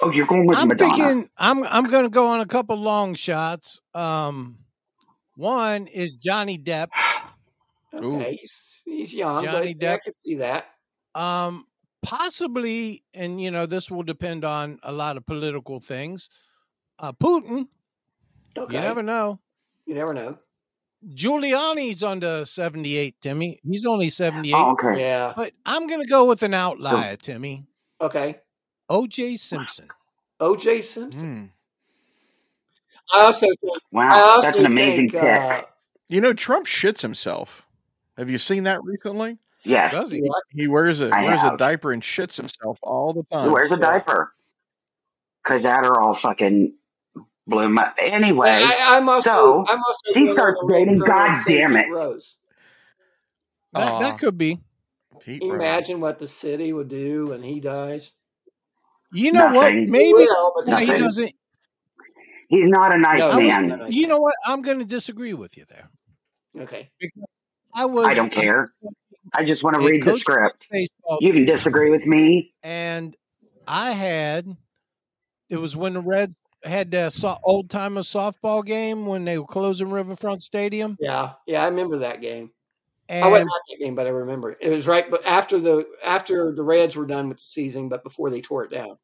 [0.00, 0.96] Oh, you're going with I'm Madonna.
[0.96, 3.82] thinking I'm I'm going to go on a couple long shots.
[3.92, 4.60] Um,
[5.36, 6.88] one is Johnny Depp.
[7.94, 10.64] Okay, he's, he's young, Johnny but yeah, I can see that.
[11.14, 11.66] Um,
[12.00, 16.30] possibly, and you know, this will depend on a lot of political things.
[16.98, 17.68] Uh, Putin,
[18.56, 19.40] Okay, you never know.
[19.86, 20.38] You never know.
[21.14, 23.60] Giuliani's under 78, Timmy.
[23.68, 24.54] He's only 78.
[24.54, 25.00] Oh, okay.
[25.00, 25.32] Yeah.
[25.34, 27.66] But I'm going to go with an outlier, Timmy.
[28.00, 28.38] Okay.
[28.90, 29.88] OJ Simpson.
[30.38, 30.82] O.J.
[30.82, 31.50] Simpson.
[33.12, 33.16] Mm.
[33.16, 33.78] I also think.
[33.92, 35.40] Wow, also that's an amazing think, pick.
[35.40, 35.62] uh,
[36.08, 37.64] You know, Trump shits himself.
[38.16, 39.38] Have you seen that recently?
[39.64, 40.18] yes, Does he?
[40.18, 43.50] yeah, He wears a I wears a diaper and shits himself all the he time.
[43.52, 43.80] wears a Yeah.
[43.80, 44.32] diaper
[45.44, 46.74] because that are all fucking
[47.52, 47.92] blew my.
[48.00, 49.30] Anyway, I, I'm also.
[49.30, 50.12] so, I'm also.
[50.14, 51.86] she starts on dating, God damn it.
[51.90, 52.38] Rose.
[53.72, 54.58] That, that could be.
[55.20, 55.62] Pete Can you Rose.
[55.62, 58.12] imagine what the city would do when he dies?
[59.12, 59.64] You know what?
[59.74, 59.84] Nothing.
[59.86, 61.32] He Maybe will, but no, he doesn't.
[62.48, 63.66] he's not a nice No, I was, man.
[63.68, 63.92] not.
[63.92, 64.34] you know what?
[64.44, 65.88] I'm going to disagree with you there.
[66.60, 66.90] Okay.
[66.98, 67.22] Because
[67.74, 68.06] I was.
[68.06, 68.72] I don't care.
[69.34, 70.64] I just want to read the script.
[71.20, 72.52] You can disagree with me.
[72.62, 73.16] and
[73.66, 74.56] I had
[75.48, 79.46] it was when the Reds had that so, old timer softball game when they were
[79.46, 81.32] closing Riverfront Stadium, Yeah.
[81.46, 81.62] Yeah.
[81.62, 82.50] I remember that game.
[83.10, 84.58] I went not that game, but I remember it.
[84.60, 88.04] It was right, but after the after the Reds were done with the season, but
[88.04, 88.96] before they tore it down.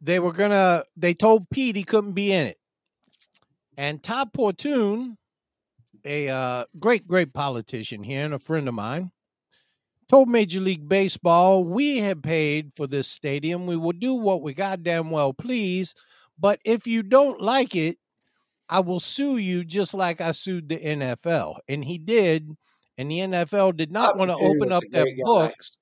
[0.00, 0.84] they were gonna.
[0.96, 2.58] They told Pete he couldn't be in it,
[3.76, 5.16] and Todd Portune,
[6.04, 9.10] a uh, great great politician here and a friend of mine,
[10.08, 13.66] told Major League Baseball, "We have paid for this stadium.
[13.66, 15.94] We will do what we goddamn well please,
[16.38, 17.98] but if you don't like it."
[18.68, 21.58] I will sue you just like I sued the NFL.
[21.68, 22.50] And he did.
[22.98, 25.22] And the NFL did not want to open up their guy.
[25.22, 25.76] books.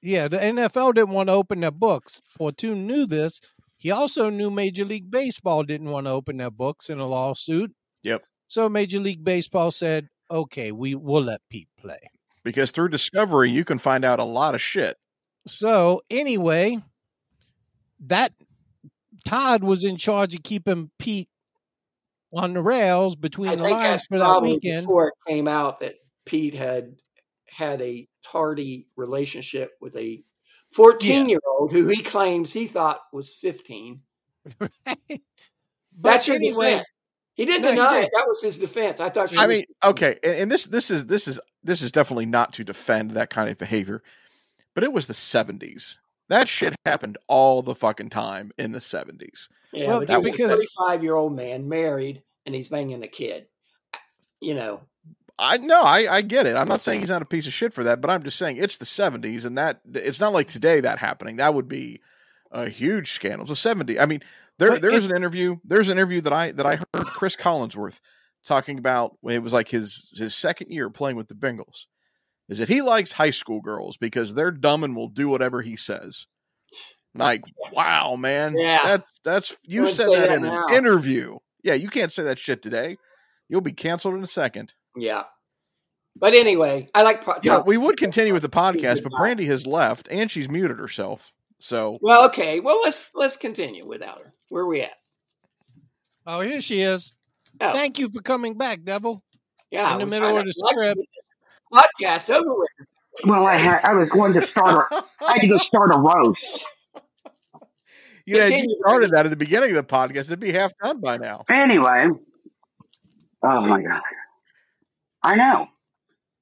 [0.00, 2.22] Yeah, the NFL didn't want to open their books.
[2.38, 3.40] Portune knew this.
[3.76, 7.72] He also knew Major League Baseball didn't want to open their books in a lawsuit.
[8.02, 8.22] Yep.
[8.46, 12.10] So Major League Baseball said, okay, we will let Pete play.
[12.44, 14.96] Because through discovery, you can find out a lot of shit.
[15.46, 16.78] So anyway,
[18.00, 18.32] that
[19.24, 21.28] Todd was in charge of keeping Pete
[22.32, 24.82] on the rails I between the think lines for that weekend.
[24.86, 26.96] before it came out that Pete had
[27.48, 30.22] had a tardy relationship with a
[30.72, 34.00] 14 year old who he claims he thought was 15.
[34.58, 34.70] but
[36.00, 36.94] That's your anyway, defense.
[37.34, 38.04] He didn't No, he deny did.
[38.04, 38.10] it.
[38.14, 39.00] That was his defense.
[39.00, 42.26] I thought I mean, okay, and, and this this is this is this is definitely
[42.26, 44.02] not to defend that kind of behavior,
[44.74, 45.96] but it was the '70s.
[46.30, 49.48] That shit happened all the fucking time in the '70s.
[49.72, 53.02] Yeah, Well, but that was because- a 35 year old man married and he's banging
[53.02, 53.46] a kid.
[54.40, 54.80] You know,
[55.38, 56.56] I no, I I get it.
[56.56, 58.56] I'm not saying he's not a piece of shit for that, but I'm just saying
[58.56, 61.36] it's the '70s, and that it's not like today that happening.
[61.36, 62.00] That would be
[62.52, 63.42] a huge scandal.
[63.42, 64.00] It's a 70.
[64.00, 64.22] I mean,
[64.58, 65.56] there But there's it- an interview.
[65.64, 68.00] There's an interview that I that I heard Cris Collinsworth
[68.44, 69.16] talking about.
[69.20, 71.86] when It was like his his second year playing with the Bengals.
[72.50, 75.76] Is that he likes high school girls because they're dumb and will do whatever he
[75.76, 76.26] says.
[77.14, 77.42] Like,
[77.72, 78.54] wow, man.
[78.56, 78.80] Yeah.
[78.84, 80.66] That's that's you said that, that in now.
[80.68, 81.38] an interview.
[81.62, 82.96] Yeah, you can't say that shit today.
[83.48, 84.74] You'll be canceled in a second.
[84.96, 85.24] yeah.
[86.16, 87.22] But anyway, I like.
[87.22, 89.12] pro- Yeah, we would continue with the podcast, but.
[89.16, 91.30] Brandy has left and she's muted herself.
[91.60, 92.58] So Well, okay.
[92.58, 94.32] Well, let's let's continue without her.
[94.48, 94.90] Where are we at?
[96.26, 97.12] oh, here she is.
[97.60, 99.22] Oh, Thank you for coming back, Devil.
[99.70, 99.92] yeah.
[99.94, 101.00] in the middle of the like script.
[101.72, 102.68] Get this Podcast over with.
[103.24, 104.86] Well, I had I was going to start.
[104.90, 106.64] A, I had to go start a roast.
[108.24, 111.00] you know, you started that at the beginning of the podcast, it'd be half done
[111.00, 111.44] by now.
[111.50, 112.08] Anyway,
[113.42, 114.02] oh my god,
[115.22, 115.66] I know.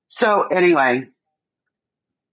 [0.06, 1.08] So anyway,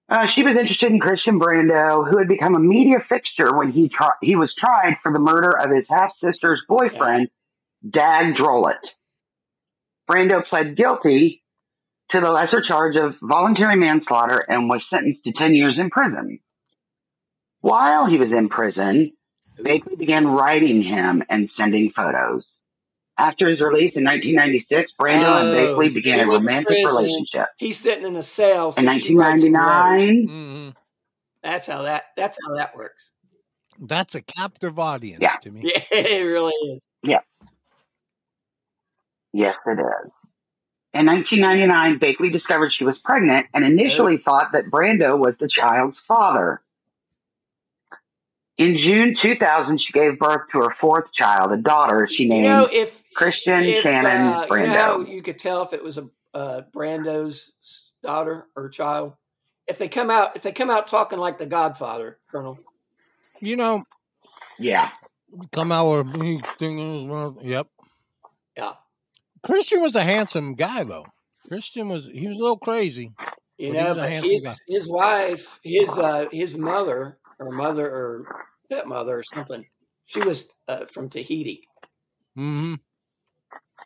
[0.10, 3.90] uh, she was interested in Christian Brando, who had become a media fixture when he
[3.90, 7.30] tri- he was tried for the murder of his half sister's boyfriend,
[7.90, 8.94] Dag Drollet.
[10.10, 11.42] Brando pled guilty
[12.10, 16.40] to the lesser charge of voluntary manslaughter and was sentenced to ten years in prison.
[17.62, 19.14] While he was in prison,
[19.60, 22.60] Bakley began writing him and sending photos.
[23.18, 27.48] After his release in 1996, Brando and Oh, Bakley began a romantic relationship.
[27.58, 28.74] He's sitting in a cell.
[28.74, 30.02] So In she writes him letters.
[30.04, 30.70] 1999, hmm
[31.42, 32.04] That's how that.
[32.18, 33.14] That's how that works.
[33.80, 35.38] That's a captive audience Yeah.
[35.38, 35.62] to me.
[35.74, 36.90] Yeah, it really is.
[37.04, 37.20] Yeah.
[39.34, 40.14] Yes, it is.
[40.96, 46.00] In 1999, Bakley discovered she was pregnant and initially thought that Brando was the child's
[46.08, 46.62] father.
[48.58, 52.46] In June 2000, she gave birth to her fourth child, a daughter she You named
[52.46, 55.10] know, if Christian if, Shannon uh, You know how Brando.
[55.10, 59.16] you could tell if it was a uh, Brando's daughter or child
[59.68, 62.58] if they come out if they come out talking like the Godfather, Colonel.
[63.42, 63.84] You know,
[64.58, 64.92] yeah.
[65.52, 67.68] come out with me thinking, well, yep.
[68.56, 68.76] Yeah.
[69.46, 71.06] Christian was a handsome guy, though.
[71.48, 73.14] Christian was, he was a little crazy.
[73.58, 74.54] You know, was but his guy.
[74.68, 78.26] his wife, his uh his mother or mother or
[78.66, 79.66] stepmother or something,
[80.06, 81.62] she was uh, from Tahiti.
[82.36, 82.76] hmm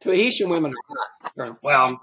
[0.01, 1.99] Tahitian women are hot, Well,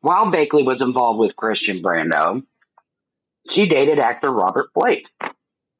[0.00, 2.42] while Bakley was involved with Christian Brando,
[3.50, 5.08] she dated actor Robert Blake,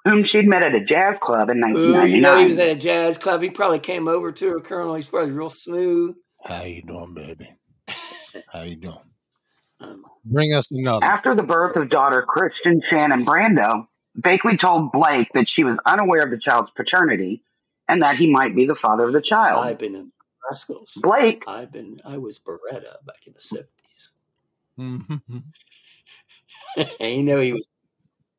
[0.08, 2.76] whom she'd met at a jazz club in Ooh, you know, he was at a
[2.76, 3.42] jazz club.
[3.42, 4.94] He probably came over to her, Colonel.
[4.94, 6.16] He's probably real smooth.
[6.44, 7.50] How you doing, baby?
[8.52, 8.98] How you doing?
[9.80, 11.04] Um, Bring us another.
[11.04, 13.86] After the birth of daughter Christian Shannon Brando,
[14.20, 17.42] Bakley told Blake that she was unaware of the child's paternity
[17.88, 19.64] and that he might be the father of the child.
[19.64, 20.12] I've been in
[20.50, 20.92] Rascals.
[21.00, 22.00] Blake, I've been.
[22.04, 23.72] I was Baretta back in the seventies.
[24.78, 25.20] Mhm.
[27.00, 27.66] you know he was.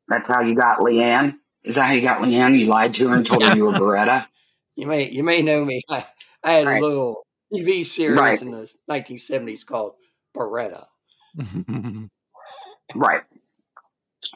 [0.07, 1.38] that's how you got Leanne?
[1.63, 2.59] Is that how you got Leanne?
[2.59, 4.25] You lied to her and told her you were Baretta?
[4.75, 5.83] You may you may know me.
[5.89, 6.05] I,
[6.43, 6.81] I had Right.
[6.81, 8.41] a little TV series Right.
[8.41, 9.93] in the 1970s called
[10.35, 10.87] Baretta.
[12.95, 13.21] Right.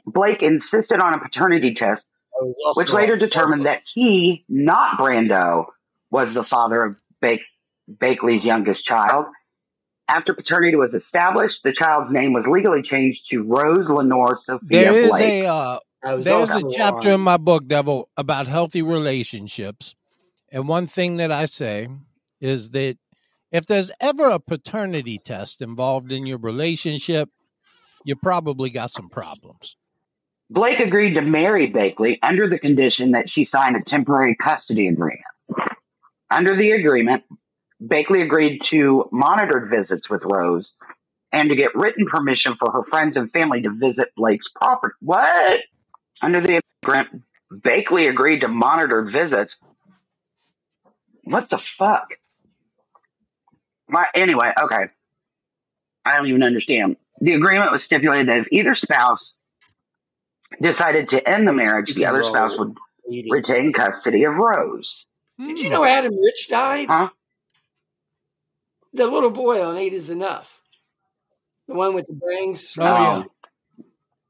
[0.06, 2.06] Blake insisted on a paternity test
[2.40, 5.66] I was also which later determined that he, not Brando,
[6.12, 7.42] was the father of Bake,
[7.90, 9.26] Bakley's youngest child.
[10.08, 14.98] After paternity was established, the child's name was legally changed to Rose Lenore Sophia there
[15.00, 15.44] is Blake.
[15.44, 19.96] a uh, I was there's a chapter on- in my book, Devil, about healthy relationships.
[20.52, 21.90] And one thing that I say
[22.40, 22.98] is that
[23.52, 27.30] if there's ever a paternity test involved in your relationship,
[28.04, 29.78] you probably got some problems.
[30.50, 35.22] Blake agreed to marry Bakley under the condition that she signed a temporary custody agreement.
[36.30, 37.24] Under the agreement,
[37.82, 40.74] Bakley agreed to monitored visits with Rose
[41.32, 44.94] and to get written permission for her friends and family to visit Blake's property.
[45.00, 45.62] What?
[46.24, 49.58] Under the agreement, Bakley agreed to monitored visits.
[51.26, 52.14] What the fuck?
[53.90, 54.86] My, anyway, okay.
[56.06, 56.96] I don't even understand.
[57.20, 59.34] The agreement was stipulated that if either spouse
[60.62, 62.78] decided to end the marriage, the other spouse would
[63.30, 65.06] retain custody of Rose.
[65.38, 66.88] Did you know Adam Rich died?
[66.88, 67.10] Huh?
[68.94, 70.62] The little boy on Eight is Enough.
[71.68, 72.78] The one with the bangs.
[72.78, 73.24] Oh, yeah.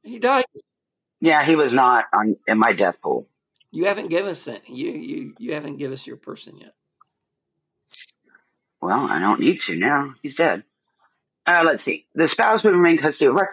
[0.02, 0.44] He died.
[1.24, 3.26] Yeah, he was not on in my death pool.
[3.70, 4.68] You haven't given us that.
[4.68, 6.74] You you you haven't given us your person yet.
[8.82, 10.16] Well, I don't need to now.
[10.22, 10.64] He's dead.
[11.46, 12.04] Uh, let's see.
[12.14, 13.48] The spouse would remain custody of her.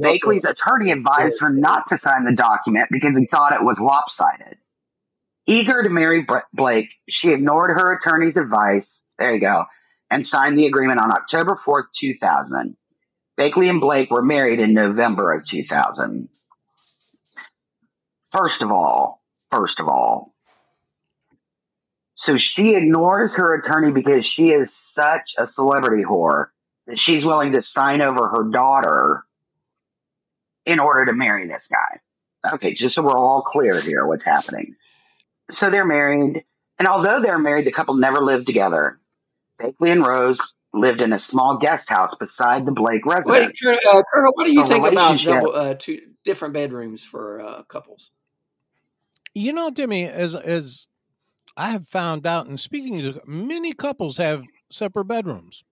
[0.00, 4.58] Bakley's attorney advised her not to sign the document because he thought it was lopsided.
[5.44, 8.88] Eager to marry Blake, she ignored her attorney's advice.
[9.18, 9.64] There you go.
[10.08, 12.76] And signed the agreement on October 4th, 2000.
[13.38, 16.28] Bakley and Blake were married in November of 2000.
[18.32, 20.34] First of all, first of all,
[22.16, 26.46] so she ignores her attorney because she is such a celebrity whore
[26.88, 29.24] that she's willing to sign over her daughter
[30.66, 32.52] in order to marry this guy.
[32.54, 34.74] Okay, just so we're all clear here what's happening.
[35.52, 36.44] So they're married,
[36.78, 38.98] and although they're married, the couple never lived together.
[39.60, 40.38] Bakley and Rose
[40.72, 43.58] lived in a small guest house beside the Blake residence.
[43.60, 47.40] Colonel, uh, Colonel, what do you A think about double, uh, two different bedrooms for
[47.40, 48.10] uh, couples?
[49.34, 50.86] You know, Timmy, as as
[51.56, 55.64] I have found out, and speaking to many couples have separate bedrooms.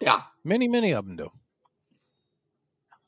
[0.00, 1.30] Yeah, Many, many of them do.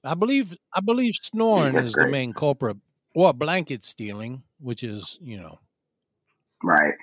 [0.05, 2.77] I believe I believe snoring that's is the main culprit,
[3.15, 5.61] or blanket stealing, which is you know.
[6.63, 6.95] Right.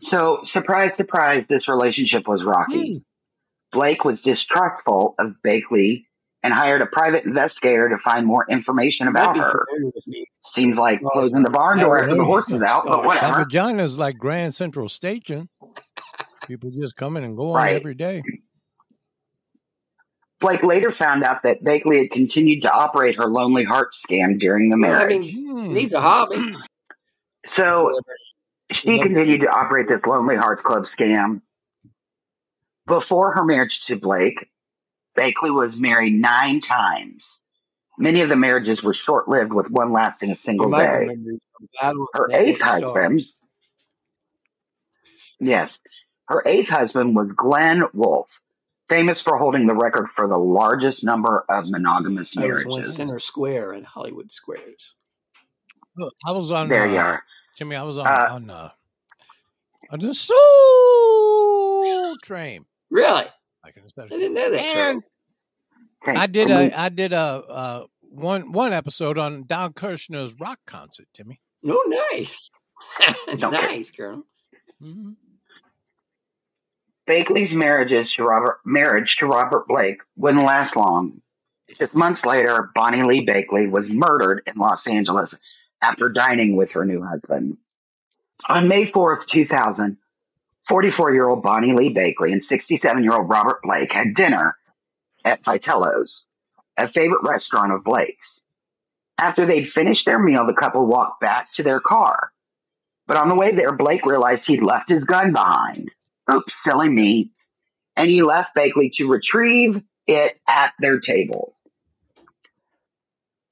[0.00, 2.92] So, surprise, surprise, this relationship was rocky.
[2.92, 2.98] Hmm.
[3.72, 6.04] Blake was distrustful of Bakley
[6.42, 9.66] and hired a private investigator to find more information about her.
[9.68, 10.24] familiar with me.
[10.46, 13.06] Seems like Well, closing the barn door after the hey, horse is out, but That
[13.06, 13.38] whatever.
[13.44, 15.48] vagina's like Grand Central Station.
[16.46, 17.74] People just coming and going Right.
[17.76, 18.22] every day.
[20.40, 24.70] Blake later found out that Bakley had continued to operate her Lonely Heart scam during
[24.70, 25.18] the Well, I marriage.
[25.34, 26.54] mean, needs a hobby.
[27.48, 28.00] so
[28.72, 31.40] she continued to operate this Lonely Hearts Club scam.
[32.86, 34.48] Before her marriage to Blake,
[35.16, 37.26] Bakley was married nine times.
[37.98, 40.98] Many of the marriages were short lived, with one lasting a single might day.
[41.00, 43.36] remember from Battle of Her eighth husband, Stars.
[45.40, 45.78] yes,
[46.28, 48.38] her eighth husband was Glynn Wolfe,
[48.88, 52.96] famous for holding the record for the largest number of monogamous I was one marriages.
[52.96, 54.94] center square in Hollywood Squares.
[55.96, 56.68] Look, I was on.
[56.68, 57.22] There uh, you are.
[57.58, 58.70] Timmy, I was on Uh, on uh,
[59.90, 62.64] on the soul train.
[62.90, 63.24] Really?
[63.64, 64.60] I can I didn't know that.
[64.60, 65.02] And
[66.06, 69.72] Okay, I did and we- a I did a uh, one one episode on Don
[69.72, 71.40] Kirshner's rock concert, Timmy.
[71.62, 72.50] No, Oh, nice.
[73.26, 73.60] Don't care.
[73.62, 74.22] nice, Colonel.
[74.80, 75.10] hmm
[77.08, 81.20] Bakley's marriages to Robert marriage to Robert Blake wouldn't last long.
[81.78, 85.34] Just months later, Bonnie Lee Bakley was murdered in Los Angeles
[85.82, 87.58] after dining with her new husband.
[88.48, 89.96] On May 4th, 2000,
[90.66, 94.56] 44 year old Bonnie Lee Bakley and 67 year old Robert Blake had dinner
[95.24, 96.24] at Vitello's,
[96.76, 98.40] a favorite restaurant of Blake's.
[99.18, 102.30] After they'd finished their meal, the couple walked back to their car.
[103.06, 105.90] But on the way there, Blake realized he'd left his gun behind.
[106.32, 107.30] Oops, silly me.
[107.96, 111.54] And he left Bakley to retrieve it at their table.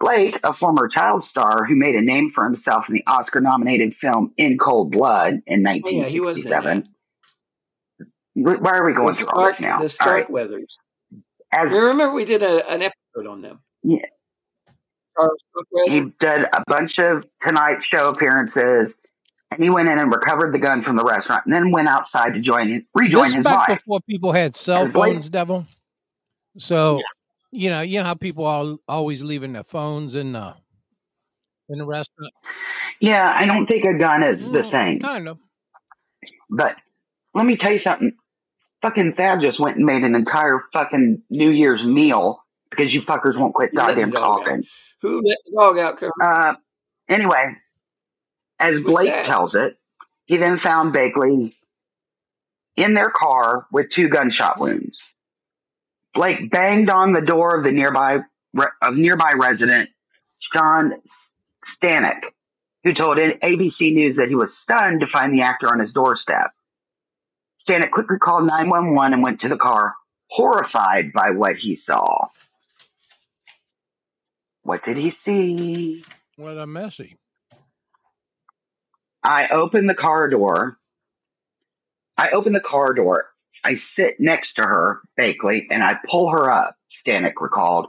[0.01, 3.94] Blake, a former child star who made a name for himself in the Oscar nominated
[3.97, 6.89] film In Cold Blood in Oh, yeah, he was 1967.
[8.35, 9.78] Why are we going The through all this now?
[9.78, 10.31] the All Stark right.
[10.31, 10.77] Weathers.
[11.52, 13.60] As You remember we did a, an episode on them.
[13.82, 13.98] Yeah.
[15.86, 18.94] He did a bunch of Tonight Show appearances,
[19.51, 22.35] and he went in and recovered the gun from the restaurant, and then went outside
[22.35, 23.78] to join his, rejoin This his back wife.
[23.78, 25.64] before people had cell And Blake- phones, Devil.
[26.59, 27.01] So
[27.52, 30.55] you know, you know how people are always leaving their phones in the
[31.68, 32.32] in the restaurant.
[33.01, 34.98] Yeah, I don't think a gun is the Mm, same.
[35.01, 35.39] Kind of.
[36.51, 36.77] But
[37.35, 38.12] let me tell you something.
[38.82, 43.36] Fucking Thad just went and made an entire fucking New Year's meal because you fuckers
[43.39, 44.44] won't quit You goddamn dog out.
[44.44, 44.64] talking.
[45.02, 46.12] Who let the dog out, Colonel?
[46.23, 46.55] Uh,
[47.09, 47.56] anyway,
[48.59, 49.27] as What's Blake that?
[49.27, 49.77] tells it,
[50.27, 51.55] he then found Bakley
[52.77, 55.01] in their car with two gunshot wounds.
[56.16, 58.20] Blake banged on the door of the nearby
[58.82, 59.90] of nearby resident
[60.52, 60.94] John
[61.64, 62.20] Stanek,
[62.84, 66.52] who told ABC News that he was stunned to find the actor on his doorstep.
[67.60, 69.94] Stanek quickly called 911 and went to the car,
[70.30, 72.28] horrified by what he saw.
[74.62, 76.02] What did he see?
[76.36, 77.18] What a messy.
[79.22, 80.78] I opened the car door.
[82.16, 83.26] I opened the car door.
[83.66, 87.88] I sit next to her, Bakley, and I pull her up, Stanek recalled.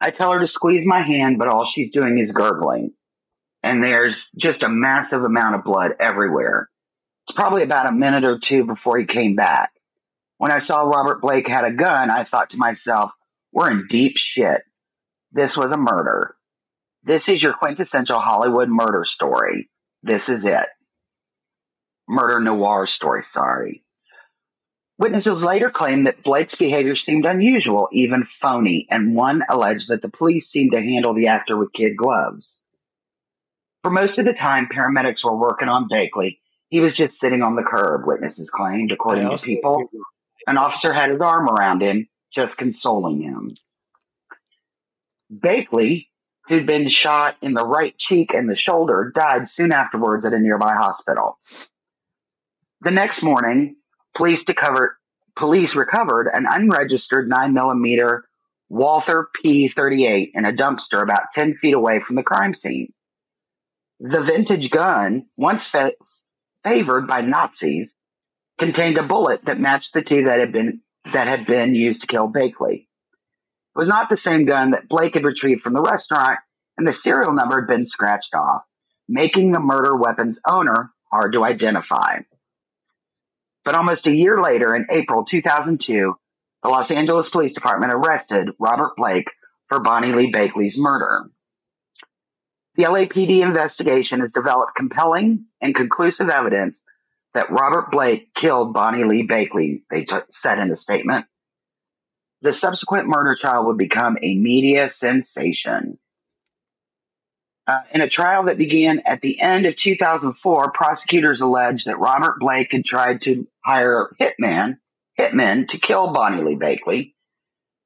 [0.00, 2.92] I tell her to squeeze my hand, but all she's doing is gurgling.
[3.64, 6.70] and there's just a massive amount of blood everywhere.
[7.28, 9.72] It's probably about a minute or two before he came back.
[10.38, 13.12] When I saw Robert Blake had a gun, I thought to myself,
[13.52, 14.62] we're in deep shit.
[15.32, 16.36] This was a murder.
[17.04, 19.70] This is your quintessential Hollywood murder story.
[20.02, 20.66] This is it.
[22.08, 23.84] Murder noir story, sorry.
[25.02, 30.08] Witnesses later claimed that Blake's behavior seemed unusual, even phony, and one alleged that the
[30.08, 32.56] police seemed to handle the actor with kid gloves.
[33.82, 36.38] For most of the time, paramedics were working on Bakley.
[36.68, 39.90] He was just sitting on the curb, witnesses claimed, according to people.
[40.46, 43.56] An officer had his arm around him, just consoling him.
[45.36, 46.06] Bakley,
[46.46, 50.38] who'd been shot in the right cheek and the shoulder, died soon afterwards at a
[50.38, 51.40] nearby hospital.
[52.82, 53.74] The next morning,
[54.14, 54.96] police, recovered,
[55.36, 58.20] police recovered an unregistered 9mm
[58.68, 62.92] Walther P38 in a dumpster about 10 feet away from the crime scene.
[64.00, 65.92] The vintage gun, once fa-
[66.64, 67.92] favored by Nazis,
[68.58, 70.80] contained a bullet that matched the two that had been
[71.12, 72.86] that had been used to kill Bakley.
[73.74, 76.38] It was not the same gun that Blake had retrieved from the restaurant,
[76.78, 78.62] and the serial number had been scratched off,
[79.08, 82.20] making the murder weapon's owner hard to identify.
[83.64, 86.14] But almost a year later, in April 2002,
[86.62, 89.28] the Los Angeles Police Department arrested Robert Blake
[89.68, 91.30] for Bonnie Lee Bakley's murder.
[92.76, 96.82] The LAPD investigation has developed compelling and conclusive evidence
[97.34, 101.26] that Robert Blake killed Bonnie Lee Bakley, they t- said in a statement.
[102.42, 105.98] The subsequent murder trial would become a media sensation.
[107.66, 112.36] Uh, in a trial that began at the end of 2004, prosecutors alleged that Robert
[112.40, 114.78] Blake had tried to hire hitman,
[115.18, 117.14] hitmen to kill Bonnie Lee Bakley,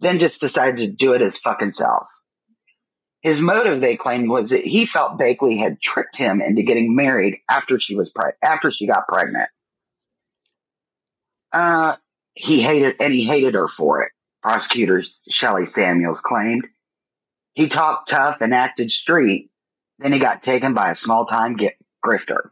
[0.01, 2.07] then just decided to do it his fucking self.
[3.21, 7.39] His motive, they claimed, was that he felt Bakley had tricked him into getting married
[7.51, 9.51] after she was pre- after she got pregnant.
[11.53, 11.97] Uh,
[12.35, 14.13] he hated and he hated her for it.
[14.43, 16.67] Prosecutors Shellie Samuels claimed
[17.55, 19.51] he talked tough and acted street.
[19.99, 21.57] Then he got taken by a small-time
[22.05, 22.51] grifter.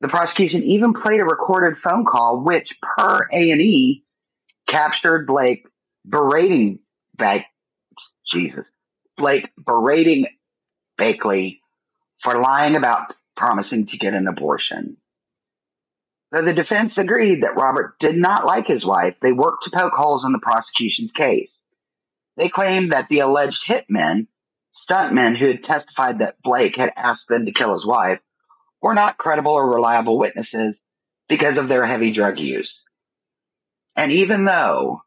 [0.00, 4.04] The prosecution even played a recorded phone call, which, per A and E,
[4.66, 5.66] captured Blake
[6.04, 6.80] berating
[7.16, 7.44] Blake.
[8.26, 8.72] Jesus,
[9.16, 10.26] Blake berating
[10.98, 11.60] Bakley
[12.18, 14.96] for lying about promising to get an abortion.
[16.32, 19.92] Though the defense agreed that Robert did not like his wife, they worked to poke
[19.92, 21.56] holes in the prosecution's case.
[22.36, 24.28] They claimed that the alleged hitmen,
[24.72, 28.20] stuntmen who had testified that Blake had asked them to kill his wife,
[28.80, 30.80] were not credible or reliable witnesses
[31.28, 32.82] because of their heavy drug use.
[33.94, 35.02] And even though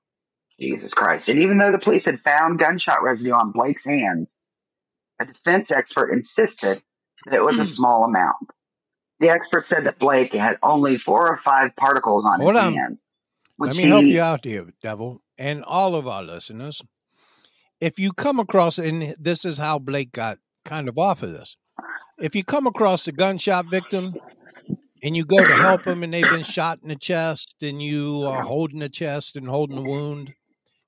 [0.60, 1.30] Jesus Christ.
[1.30, 4.38] And even though the police had found gunshot residue on Blake's hands,
[5.20, 6.82] a defense expert insisted
[7.26, 7.74] that it was a hmm.
[7.74, 8.36] small amount.
[9.20, 12.74] The expert said that Blake had only four or five particles on Hold his on.
[12.74, 13.02] hands.
[13.58, 16.82] Let me he, help you out here, Devil, and all of our listeners.
[17.86, 21.56] If you come across, and this is how Blake got kind of off of this,
[22.18, 24.16] if you come across a gunshot victim
[25.04, 28.24] and you go to help them and they've been shot in the chest and you
[28.26, 30.34] are holding the chest and holding the wound,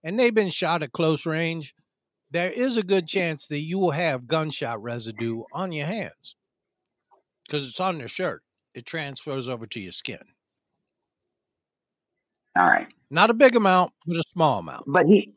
[0.04, 1.76] and they've been shot at close range,
[2.32, 6.36] there is a good chance that you will have gunshot residue on your hands
[7.46, 8.42] because it's on your shirt.
[8.74, 10.18] It transfers over to your skin.
[12.58, 12.88] All right.
[13.12, 14.86] Not a big amount, but a small amount.
[14.88, 15.37] But he,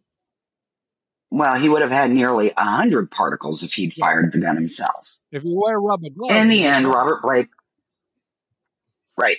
[1.31, 5.09] well, he would have had nearly a hundred particles if he'd fired the gun himself.
[5.31, 6.35] If you wear rubber gloves.
[6.35, 7.49] In the end, Robert Blake.
[9.17, 9.39] Right.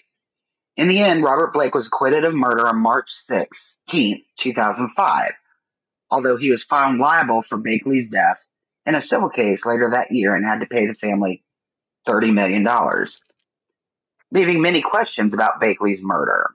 [0.77, 3.59] In the end, Robert Blake was acquitted of murder on March 6th,
[4.39, 5.31] 2005,
[6.09, 8.45] although he was found liable for Bakley's death
[8.85, 11.43] in a civil case later that year and had to pay the family
[12.07, 12.65] $30 million,
[14.31, 16.51] leaving many questions about Bakley's murder.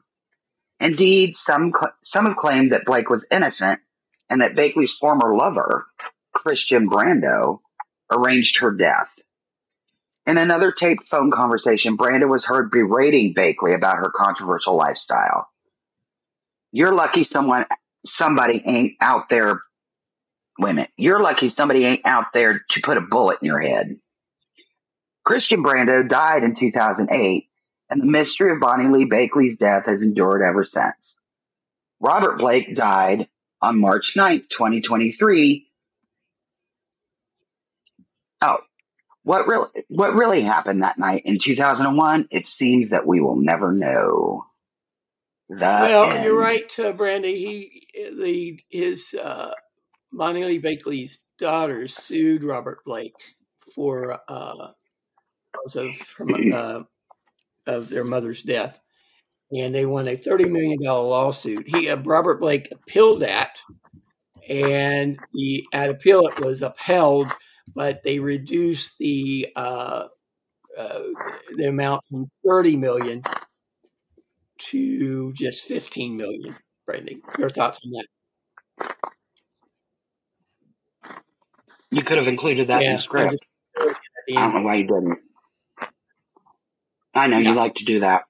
[0.80, 1.72] Indeed, some,
[2.02, 3.80] some have claimed that Blake was innocent
[4.28, 5.86] and that Bakley's former lover,
[6.34, 7.60] Christian Brando,
[8.10, 9.10] arranged her death.
[10.26, 15.48] In another taped phone conversation, Brando was heard berating Bakley about her controversial lifestyle.
[16.72, 17.66] You're lucky someone
[18.04, 19.60] somebody ain't out there
[20.58, 20.90] wait a minute.
[20.96, 23.96] You're lucky somebody ain't out there to put a bullet in your head.
[25.24, 27.48] Christian Brando died in 2008,
[27.90, 31.16] and the mystery of Bonnie Lee Bakley's death has endured ever since.
[32.00, 33.28] Robert Blake died
[33.66, 35.66] on March 9th, 2023.
[38.42, 38.58] Oh,
[39.22, 42.28] what really what really happened that night in 2001?
[42.30, 44.44] It seems that we will never know.
[45.48, 46.24] The well, end.
[46.24, 47.36] you're right, uh, Brandy.
[47.36, 49.52] He the his uh,
[50.12, 53.14] Bonnie Lee Bakley's daughter sued Robert Blake
[53.74, 54.68] for uh,
[55.52, 56.82] because of her, uh,
[57.66, 58.80] of their mother's death,
[59.52, 61.68] and they won a thirty million dollar lawsuit.
[61.68, 63.58] He uh, Robert Blake appealed that,
[64.48, 67.28] and the at appeal it was upheld,
[67.74, 70.06] but they reduced the uh,
[70.76, 71.02] uh,
[71.56, 73.22] the amount from thirty million
[74.58, 76.56] to just fifteen million.
[76.86, 78.06] Brandy, your thoughts on that?
[81.90, 83.30] You could have included that in the I script.
[83.32, 83.44] just-
[84.28, 85.18] I don't know why you didn't.
[87.14, 87.50] I know Yeah.
[87.50, 88.24] you like to do that.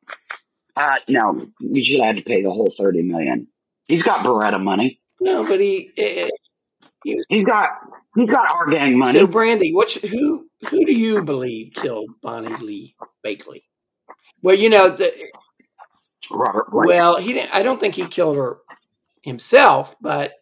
[0.76, 3.48] Uh, no, you should have to pay the whole thirty million.
[3.86, 5.00] He's got Baretta money.
[5.20, 5.90] No, but he.
[5.96, 6.28] eh,
[7.04, 7.68] he was, He's got
[8.14, 9.12] he's got our gang money.
[9.12, 9.92] so, Brandy, what?
[9.92, 10.46] Who?
[10.68, 13.62] Who do you believe killed Bonnie Lee Bakley?
[14.42, 15.12] Well, you know, the,
[16.30, 16.88] Robert Blake.
[16.88, 17.54] well, he didn't.
[17.54, 18.58] I don't think he killed her
[19.22, 20.34] himself, but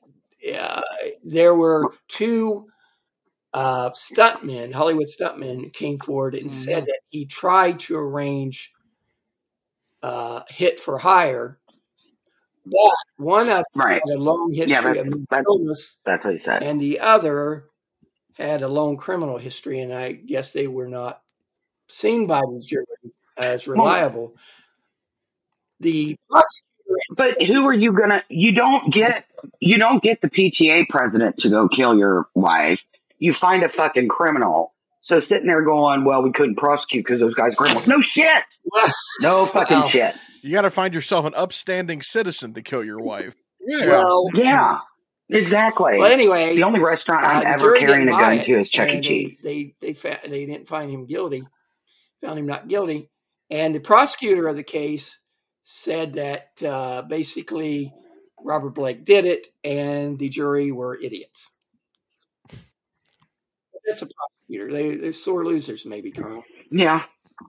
[0.58, 0.82] uh,
[1.24, 2.66] there were two
[3.52, 8.72] uh, stuntmen, Hollywood stuntmen, came forward and said that he tried to arrange
[10.04, 11.58] uh, hit for hire,
[12.66, 14.02] but one of them right.
[14.06, 15.96] had a long history Yeah, of that's- mental that's- illness.
[16.04, 16.62] That's what he said.
[16.62, 17.64] and the other
[18.34, 21.22] had a long criminal history, and I guess they were not
[21.88, 22.84] seen by the jury
[23.38, 24.36] as reliable.
[25.80, 26.16] The
[27.16, 28.22] But who are you gonna?
[28.28, 29.24] You don't get
[29.60, 32.84] you don't get the PTA president to go kill your wife.
[33.18, 34.73] You find a fucking criminal.
[35.04, 38.42] So sitting there going, "Well, we couldn't prosecute because those guys are criminals." No shit.
[39.20, 40.14] No fucking Well, shit.
[40.40, 43.34] You got to find yourself an upstanding citizen to kill your wife.
[43.60, 43.86] Yeah.
[43.86, 44.78] well, Yeah,
[45.28, 45.98] exactly.
[45.98, 48.70] well, anyway, the only restaurant uh, I'm the ever jury carrying a gun to is
[48.70, 49.00] Chuck E.
[49.02, 49.40] Cheese.
[49.42, 51.46] They they they, fa- they didn't find him guilty,
[52.22, 53.10] found him not guilty,
[53.50, 55.18] and the prosecutor of the case
[55.64, 57.92] said that uh, basically
[58.42, 61.50] Robert Blake did it, and the jury were idiots.
[63.86, 64.06] That's a
[64.46, 64.72] prosecutor.
[64.72, 66.44] They they're sore losers, maybe, Carl.
[66.70, 67.04] Yeah.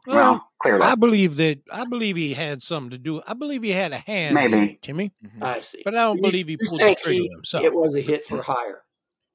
[0.07, 0.81] Well, Well, clearly.
[0.81, 1.59] I believe that.
[1.71, 3.21] I believe he had something to do.
[3.27, 4.37] I believe he had a hand.
[4.37, 4.71] in Maybe.
[4.73, 5.11] it, Timmy.
[5.41, 5.81] I see.
[5.85, 7.63] But I don't You- believe he pulled the trigger he- himself.
[7.63, 8.81] It was a hit for hire.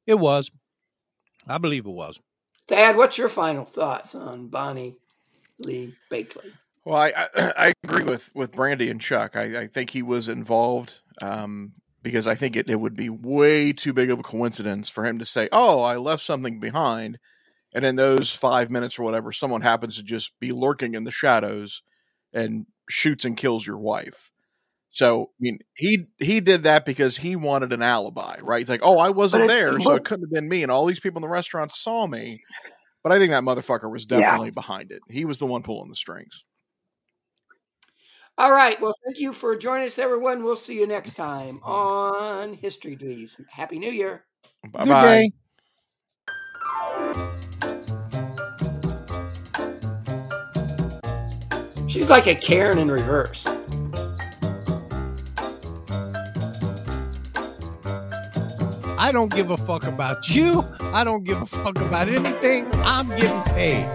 [0.07, 0.51] It was.
[1.47, 2.19] I believe it was.
[2.69, 4.97] Thad, what's your final thoughts on Bonnie
[5.59, 6.53] Lee Bakley?
[6.85, 9.37] Well, I, I I agree with with Brandy and Chuck.
[9.37, 11.73] I, I think he was involved um,
[12.03, 15.19] because I think it, it would be way too big of a coincidence for him
[15.21, 17.19] to say, "Oh, I left something behind,"
[17.73, 21.11] and in those five minutes or whatever, someone happens to just be lurking in the
[21.11, 21.83] shadows
[22.33, 24.31] and shoots and kills your wife.
[24.93, 28.59] So, I mean, he he did that because he wanted an alibi, right?
[28.59, 30.99] He's like, "Oh, I wasn't there, so it couldn't have been me." And all these
[30.99, 32.43] people in the restaurant saw me.
[33.03, 34.21] But I think that motherfucker was Yeah.
[34.21, 35.01] definitely behind it.
[35.09, 36.45] He was the one pulling the strings.
[38.37, 38.81] All right.
[38.81, 40.43] Well, thank you for joining us, everyone.
[40.43, 43.37] We'll see you next time on History Dweebs.
[43.49, 44.25] Happy New Year.
[44.73, 45.31] Bye bye.
[46.71, 46.77] Day.
[51.89, 53.47] She's like a Karen in reverse.
[58.99, 60.63] I don't give a fuck about you.
[60.93, 62.69] I don't give a fuck about anything.
[62.75, 63.87] I'm getting paid.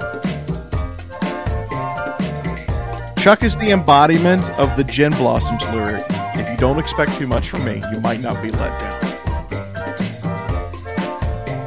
[3.18, 6.04] Chuck is the embodiment of the Gin Blossoms lyric.
[6.10, 8.95] If you don't expect too much from me, you might not be let down.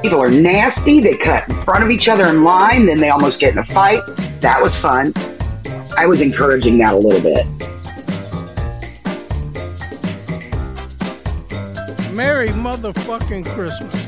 [0.03, 1.01] People are nasty.
[1.01, 3.65] They cut in front of each other in line, then they almost get in a
[3.65, 4.01] fight.
[4.41, 5.13] That was fun.
[5.97, 7.47] I was encouraging that a little bit.
[12.15, 14.08] Merry motherfucking Christmas.